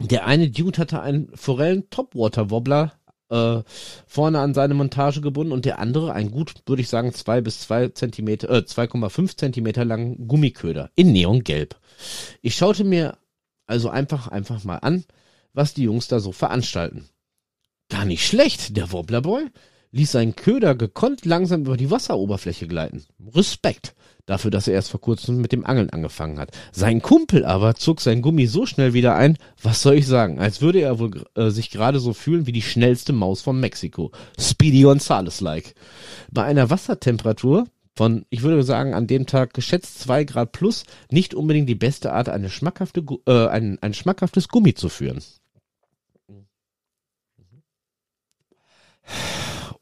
Der 0.00 0.26
eine 0.26 0.50
Dude 0.50 0.78
hatte 0.78 1.00
einen 1.00 1.30
Forellen 1.36 1.88
Topwater 1.90 2.50
Wobbler 2.50 2.92
äh, 3.30 3.62
vorne 4.06 4.40
an 4.40 4.54
seine 4.54 4.74
Montage 4.74 5.20
gebunden 5.20 5.52
und 5.52 5.64
der 5.64 5.78
andere 5.78 6.12
einen 6.12 6.30
gut, 6.30 6.54
würde 6.66 6.82
ich 6.82 6.88
sagen, 6.88 7.12
zwei 7.12 7.40
bis 7.40 7.60
zwei 7.60 7.88
Zentimeter, 7.88 8.50
äh, 8.50 8.58
2,5 8.58 9.36
Zentimeter 9.36 9.84
langen 9.84 10.26
Gummiköder 10.26 10.90
in 10.96 11.12
Neongelb. 11.12 11.76
Ich 12.42 12.56
schaute 12.56 12.84
mir 12.84 13.18
also 13.66 13.88
einfach, 13.88 14.28
einfach 14.28 14.64
mal 14.64 14.78
an, 14.78 15.04
was 15.52 15.74
die 15.74 15.84
Jungs 15.84 16.08
da 16.08 16.20
so 16.20 16.32
veranstalten. 16.32 17.08
Gar 17.88 18.04
nicht 18.04 18.26
schlecht, 18.26 18.76
der 18.76 18.92
Wobblerboy 18.92 19.46
ließ 19.92 20.12
seinen 20.12 20.36
Köder 20.36 20.74
gekonnt 20.74 21.24
langsam 21.24 21.62
über 21.62 21.76
die 21.76 21.90
Wasseroberfläche 21.90 22.66
gleiten. 22.66 23.04
Respekt 23.34 23.94
dafür, 24.28 24.50
dass 24.50 24.68
er 24.68 24.74
erst 24.74 24.90
vor 24.90 25.00
kurzem 25.00 25.40
mit 25.40 25.52
dem 25.52 25.64
Angeln 25.64 25.90
angefangen 25.90 26.38
hat. 26.38 26.50
Sein 26.72 27.02
Kumpel 27.02 27.44
aber 27.44 27.74
zog 27.74 28.00
sein 28.00 28.22
Gummi 28.22 28.46
so 28.46 28.66
schnell 28.66 28.92
wieder 28.92 29.16
ein, 29.16 29.38
was 29.62 29.82
soll 29.82 29.94
ich 29.94 30.06
sagen, 30.06 30.38
als 30.38 30.60
würde 30.60 30.80
er 30.80 30.98
wohl 30.98 31.24
äh, 31.34 31.50
sich 31.50 31.70
gerade 31.70 31.98
so 31.98 32.12
fühlen 32.12 32.46
wie 32.46 32.52
die 32.52 32.62
schnellste 32.62 33.12
Maus 33.12 33.40
von 33.40 33.58
Mexiko. 33.58 34.12
Speedy 34.38 34.82
Gonzales-like. 34.82 35.74
Bei 36.30 36.44
einer 36.44 36.70
Wassertemperatur 36.70 37.66
von, 37.96 38.26
ich 38.30 38.42
würde 38.42 38.62
sagen, 38.62 38.94
an 38.94 39.06
dem 39.06 39.26
Tag 39.26 39.54
geschätzt 39.54 39.98
zwei 39.98 40.24
Grad 40.24 40.52
plus, 40.52 40.84
nicht 41.10 41.34
unbedingt 41.34 41.68
die 41.68 41.74
beste 41.74 42.12
Art, 42.12 42.28
eine 42.28 42.48
schmackhafte, 42.48 43.04
äh, 43.26 43.48
ein, 43.48 43.78
ein 43.80 43.94
schmackhaftes 43.94 44.48
Gummi 44.48 44.74
zu 44.74 44.88
führen. 44.88 45.20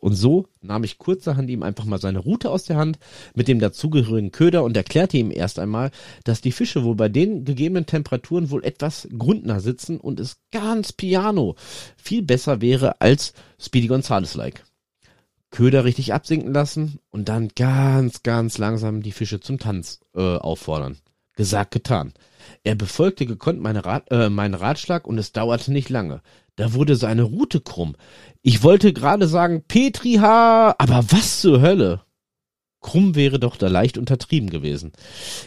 Und 0.06 0.14
so 0.14 0.46
nahm 0.62 0.84
ich 0.84 0.98
kurzerhand 0.98 1.50
ihm 1.50 1.64
einfach 1.64 1.84
mal 1.84 1.98
seine 1.98 2.20
Route 2.20 2.52
aus 2.52 2.62
der 2.62 2.76
Hand 2.76 3.00
mit 3.34 3.48
dem 3.48 3.58
dazugehörigen 3.58 4.30
Köder 4.30 4.62
und 4.62 4.76
erklärte 4.76 5.16
ihm 5.16 5.32
erst 5.32 5.58
einmal, 5.58 5.90
dass 6.22 6.40
die 6.40 6.52
Fische 6.52 6.84
wohl 6.84 6.94
bei 6.94 7.08
den 7.08 7.44
gegebenen 7.44 7.86
Temperaturen 7.86 8.52
wohl 8.52 8.64
etwas 8.64 9.08
grundner 9.18 9.58
sitzen 9.58 9.98
und 9.98 10.20
es 10.20 10.36
ganz 10.52 10.92
piano 10.92 11.56
viel 11.96 12.22
besser 12.22 12.60
wäre 12.60 13.00
als 13.00 13.32
Speedy 13.58 13.88
Gonzales-like. 13.88 14.62
Köder 15.50 15.84
richtig 15.84 16.14
absinken 16.14 16.54
lassen 16.54 17.00
und 17.10 17.28
dann 17.28 17.48
ganz, 17.56 18.22
ganz 18.22 18.58
langsam 18.58 19.02
die 19.02 19.10
Fische 19.10 19.40
zum 19.40 19.58
Tanz 19.58 19.98
äh, 20.14 20.20
auffordern. 20.20 20.98
Gesagt, 21.34 21.72
getan. 21.72 22.14
Er 22.62 22.76
befolgte 22.76 23.26
gekonnt 23.26 23.60
meine 23.60 23.84
Rat, 23.84 24.04
äh, 24.12 24.30
meinen 24.30 24.54
Ratschlag 24.54 25.08
und 25.08 25.18
es 25.18 25.32
dauerte 25.32 25.72
nicht 25.72 25.88
lange. 25.88 26.22
Da 26.56 26.72
wurde 26.72 26.96
seine 26.96 27.22
Route 27.22 27.60
krumm. 27.60 27.96
Ich 28.42 28.62
wollte 28.62 28.92
gerade 28.92 29.28
sagen 29.28 29.62
Petri 29.68 30.14
H, 30.14 30.74
aber 30.78 31.04
was 31.10 31.42
zur 31.42 31.60
Hölle? 31.60 32.00
Krumm 32.80 33.14
wäre 33.14 33.38
doch 33.38 33.56
da 33.56 33.68
leicht 33.68 33.98
untertrieben 33.98 34.48
gewesen. 34.48 34.92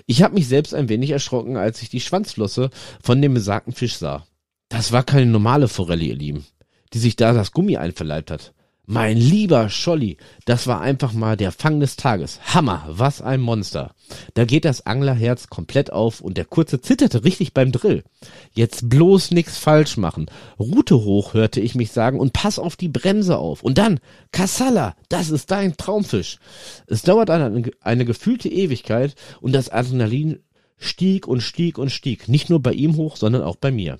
Ich 0.06 0.22
habe 0.22 0.36
mich 0.36 0.48
selbst 0.48 0.74
ein 0.74 0.90
wenig 0.90 1.10
erschrocken, 1.10 1.58
als 1.58 1.82
ich 1.82 1.90
die 1.90 2.02
Schwanzflosse 2.02 2.70
von 3.02 3.22
dem 3.22 3.34
besagten 3.34 3.74
Fisch 3.74 3.98
sah. 3.98 4.26
Das 4.70 4.92
war 4.92 5.04
keine 5.04 5.26
normale 5.26 5.68
Forelle, 5.68 6.04
ihr 6.04 6.16
Lieben, 6.16 6.46
die 6.94 7.00
sich 7.00 7.16
da 7.16 7.34
das 7.34 7.54
Gummi 7.54 7.78
einverleibt 7.78 8.30
hat. 8.30 8.54
Mein 8.92 9.18
lieber 9.18 9.70
Scholli, 9.70 10.18
das 10.46 10.66
war 10.66 10.82
einfach 10.82 11.14
mal 11.14 11.38
der 11.38 11.52
Fang 11.52 11.80
des 11.80 11.96
Tages. 11.96 12.40
Hammer, 12.56 12.88
was 12.90 13.22
ein 13.22 13.40
Monster. 13.40 13.94
Da 14.34 14.46
geht 14.46 14.66
das 14.66 14.88
Anglerherz 14.88 15.48
komplett 15.48 15.94
auf 15.94 16.22
und 16.22 16.38
der 16.38 16.46
Kurze 16.46 16.82
zitterte 16.82 17.24
richtig 17.24 17.54
beim 17.54 17.72
Drill. 17.72 18.04
Jetzt 18.52 18.90
bloß 18.90 19.30
nix 19.30 19.60
falsch 19.60 19.98
machen. 19.98 20.26
Route 20.58 21.04
hoch, 21.04 21.36
hörte 21.36 21.62
ich 21.62 21.76
mich 21.76 21.92
sagen 21.92 22.20
und 22.20 22.34
pass 22.34 22.58
auf 22.58 22.78
die 22.78 22.90
Bremse 22.90 23.38
auf. 23.38 23.62
Und 23.62 23.78
dann, 23.78 24.00
Kassala, 24.32 24.96
das 25.08 25.30
ist 25.30 25.52
dein 25.52 25.78
Traumfisch. 25.78 26.40
Es 26.88 27.04
dauert 27.04 27.30
eine, 27.30 27.70
eine 27.82 28.06
gefühlte 28.06 28.50
Ewigkeit 28.50 29.14
und 29.40 29.54
das 29.54 29.70
Adrenalin 29.70 30.40
stieg 30.78 31.28
und 31.28 31.42
stieg 31.42 31.78
und 31.78 31.92
stieg. 31.92 32.28
Nicht 32.28 32.50
nur 32.50 32.60
bei 32.60 32.74
ihm 32.74 32.96
hoch, 32.96 33.18
sondern 33.18 33.44
auch 33.44 33.58
bei 33.58 33.70
mir. 33.70 34.00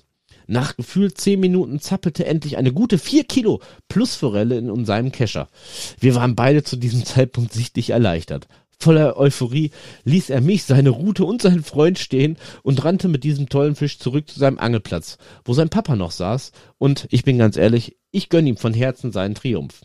Nach 0.50 0.76
gefühlt 0.76 1.16
zehn 1.16 1.38
Minuten 1.38 1.78
zappelte 1.78 2.26
endlich 2.26 2.56
eine 2.56 2.72
gute 2.72 2.98
vier 2.98 3.22
Kilo 3.22 3.60
Plusforelle 3.88 4.58
in 4.58 4.84
seinem 4.84 5.12
Kescher. 5.12 5.46
Wir 6.00 6.16
waren 6.16 6.34
beide 6.34 6.64
zu 6.64 6.74
diesem 6.74 7.04
Zeitpunkt 7.04 7.52
sichtlich 7.52 7.90
erleichtert. 7.90 8.48
Voller 8.76 9.16
Euphorie 9.16 9.70
ließ 10.02 10.28
er 10.30 10.40
mich, 10.40 10.64
seine 10.64 10.90
Route 10.90 11.24
und 11.24 11.40
seinen 11.40 11.62
Freund 11.62 12.00
stehen 12.00 12.36
und 12.64 12.84
rannte 12.84 13.06
mit 13.06 13.22
diesem 13.22 13.48
tollen 13.48 13.76
Fisch 13.76 14.00
zurück 14.00 14.28
zu 14.28 14.40
seinem 14.40 14.58
Angelplatz, 14.58 15.18
wo 15.44 15.52
sein 15.52 15.68
Papa 15.68 15.94
noch 15.94 16.10
saß. 16.10 16.50
Und 16.78 17.06
ich 17.10 17.22
bin 17.22 17.38
ganz 17.38 17.56
ehrlich, 17.56 17.96
ich 18.10 18.28
gönn 18.28 18.48
ihm 18.48 18.56
von 18.56 18.74
Herzen 18.74 19.12
seinen 19.12 19.36
Triumph. 19.36 19.82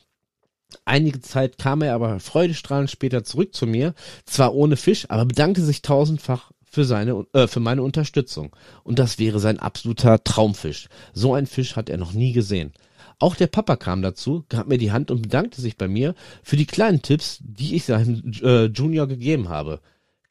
Einige 0.83 1.21
Zeit 1.21 1.59
kam 1.59 1.83
er 1.83 1.93
aber 1.93 2.19
freudestrahlend 2.19 2.89
später 2.89 3.23
zurück 3.23 3.53
zu 3.53 3.67
mir, 3.67 3.93
zwar 4.25 4.55
ohne 4.55 4.77
Fisch, 4.77 5.05
aber 5.09 5.25
bedankte 5.25 5.61
sich 5.61 5.83
tausendfach 5.83 6.51
für 6.75 6.83
seine, 6.83 7.25
äh, 7.31 7.47
für 7.47 7.61
meine 7.61 7.81
Unterstützung. 7.81 8.53
Und 8.83 8.99
das 8.99 9.17
wäre 9.17 9.39
sein 9.39 9.59
absoluter 9.59 10.23
Traumfisch. 10.23 10.89
So 11.13 11.33
ein 11.33 11.47
Fisch 11.47 11.77
hat 11.77 11.89
er 11.89 11.97
noch 11.97 12.11
nie 12.11 12.33
gesehen. 12.33 12.73
Auch 13.17 13.35
der 13.35 13.47
Papa 13.47 13.77
kam 13.77 14.01
dazu, 14.01 14.43
gab 14.49 14.67
mir 14.67 14.77
die 14.77 14.91
Hand 14.91 15.09
und 15.09 15.21
bedankte 15.21 15.61
sich 15.61 15.77
bei 15.77 15.87
mir 15.87 16.15
für 16.43 16.57
die 16.57 16.65
kleinen 16.65 17.01
Tipps, 17.01 17.39
die 17.41 17.75
ich 17.75 17.85
seinem 17.85 18.33
äh, 18.43 18.65
Junior 18.65 19.07
gegeben 19.07 19.47
habe. 19.47 19.79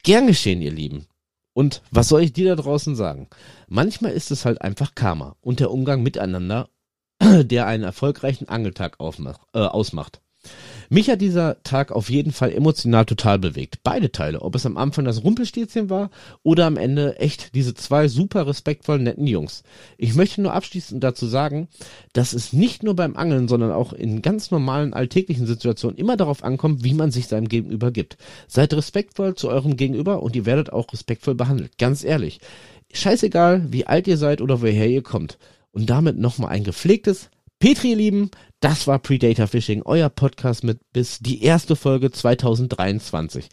Gern 0.03 0.27
geschehen, 0.27 0.61
ihr 0.61 0.71
Lieben. 0.71 1.07
Und 1.53 1.81
was 1.89 2.09
soll 2.09 2.21
ich 2.21 2.31
dir 2.31 2.55
da 2.55 2.61
draußen 2.61 2.95
sagen? 2.95 3.27
Manchmal 3.67 4.11
ist 4.11 4.29
es 4.29 4.45
halt 4.45 4.61
einfach 4.61 4.93
Karma 4.93 5.35
und 5.41 5.59
der 5.59 5.71
Umgang 5.71 6.03
miteinander, 6.03 6.69
der 7.19 7.65
einen 7.65 7.83
erfolgreichen 7.83 8.49
Angeltag 8.49 8.97
äh, 8.99 9.59
ausmacht. 9.59 10.21
Mich 10.89 11.09
hat 11.09 11.21
dieser 11.21 11.61
Tag 11.63 11.91
auf 11.91 12.09
jeden 12.09 12.31
Fall 12.31 12.51
emotional 12.51 13.05
total 13.05 13.39
bewegt. 13.39 13.79
Beide 13.83 14.11
Teile. 14.11 14.41
Ob 14.41 14.55
es 14.55 14.65
am 14.65 14.77
Anfang 14.77 15.05
das 15.05 15.23
Rumpelstilzchen 15.23 15.89
war 15.89 16.09
oder 16.43 16.65
am 16.65 16.77
Ende 16.77 17.19
echt 17.19 17.55
diese 17.55 17.73
zwei 17.73 18.07
super 18.07 18.47
respektvollen, 18.47 19.03
netten 19.03 19.27
Jungs. 19.27 19.63
Ich 19.97 20.15
möchte 20.15 20.41
nur 20.41 20.53
abschließend 20.53 21.03
dazu 21.03 21.25
sagen, 21.25 21.67
dass 22.13 22.33
es 22.33 22.53
nicht 22.53 22.83
nur 22.83 22.95
beim 22.95 23.15
Angeln, 23.15 23.47
sondern 23.47 23.71
auch 23.71 23.93
in 23.93 24.21
ganz 24.21 24.51
normalen 24.51 24.93
alltäglichen 24.93 25.47
Situationen 25.47 25.97
immer 25.97 26.17
darauf 26.17 26.43
ankommt, 26.43 26.83
wie 26.83 26.93
man 26.93 27.11
sich 27.11 27.27
seinem 27.27 27.47
Gegenüber 27.47 27.91
gibt. 27.91 28.17
Seid 28.47 28.73
respektvoll 28.73 29.35
zu 29.35 29.49
eurem 29.49 29.77
Gegenüber 29.77 30.21
und 30.21 30.35
ihr 30.35 30.45
werdet 30.45 30.71
auch 30.71 30.91
respektvoll 30.93 31.35
behandelt. 31.35 31.77
Ganz 31.77 32.03
ehrlich. 32.03 32.39
Scheißegal, 32.93 33.71
wie 33.71 33.87
alt 33.87 34.07
ihr 34.07 34.17
seid 34.17 34.41
oder 34.41 34.61
woher 34.61 34.87
ihr 34.87 35.03
kommt. 35.03 35.37
Und 35.71 35.89
damit 35.89 36.17
nochmal 36.17 36.51
ein 36.51 36.63
gepflegtes 36.63 37.29
Petri, 37.59 37.91
ihr 37.91 37.95
Lieben, 37.97 38.31
das 38.65 38.87
war 38.87 38.97
Predator 38.97 39.45
Fishing, 39.45 39.83
euer 39.83 40.09
Podcast 40.09 40.63
mit 40.63 40.79
bis 40.91 41.19
die 41.19 41.43
erste 41.43 41.75
Folge 41.75 42.09
2023. 42.09 43.47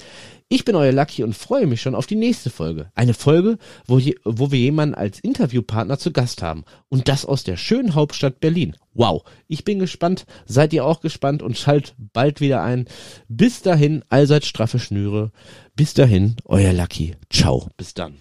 Ich 0.48 0.64
bin 0.64 0.74
euer 0.74 0.90
Lucky 0.90 1.22
und 1.22 1.36
freue 1.36 1.66
mich 1.66 1.82
schon 1.82 1.94
auf 1.94 2.06
die 2.06 2.16
nächste 2.16 2.48
Folge. 2.48 2.90
Eine 2.94 3.12
Folge, 3.12 3.58
wo, 3.86 3.98
je, 3.98 4.14
wo 4.24 4.50
wir 4.50 4.58
jemanden 4.58 4.94
als 4.94 5.20
Interviewpartner 5.20 5.98
zu 5.98 6.12
Gast 6.12 6.40
haben. 6.40 6.64
Und 6.88 7.08
das 7.08 7.26
aus 7.26 7.44
der 7.44 7.58
schönen 7.58 7.94
Hauptstadt 7.94 8.40
Berlin. 8.40 8.74
Wow. 8.94 9.22
Ich 9.48 9.64
bin 9.64 9.80
gespannt. 9.80 10.24
Seid 10.46 10.72
ihr 10.72 10.86
auch 10.86 11.02
gespannt 11.02 11.42
und 11.42 11.58
schalt 11.58 11.94
bald 11.98 12.40
wieder 12.40 12.62
ein. 12.62 12.86
Bis 13.28 13.60
dahin, 13.60 14.04
allseits 14.08 14.46
straffe 14.46 14.78
Schnüre. 14.78 15.30
Bis 15.76 15.92
dahin, 15.92 16.36
euer 16.46 16.72
Lucky. 16.72 17.16
Ciao. 17.28 17.68
Bis 17.76 17.92
dann. 17.92 18.16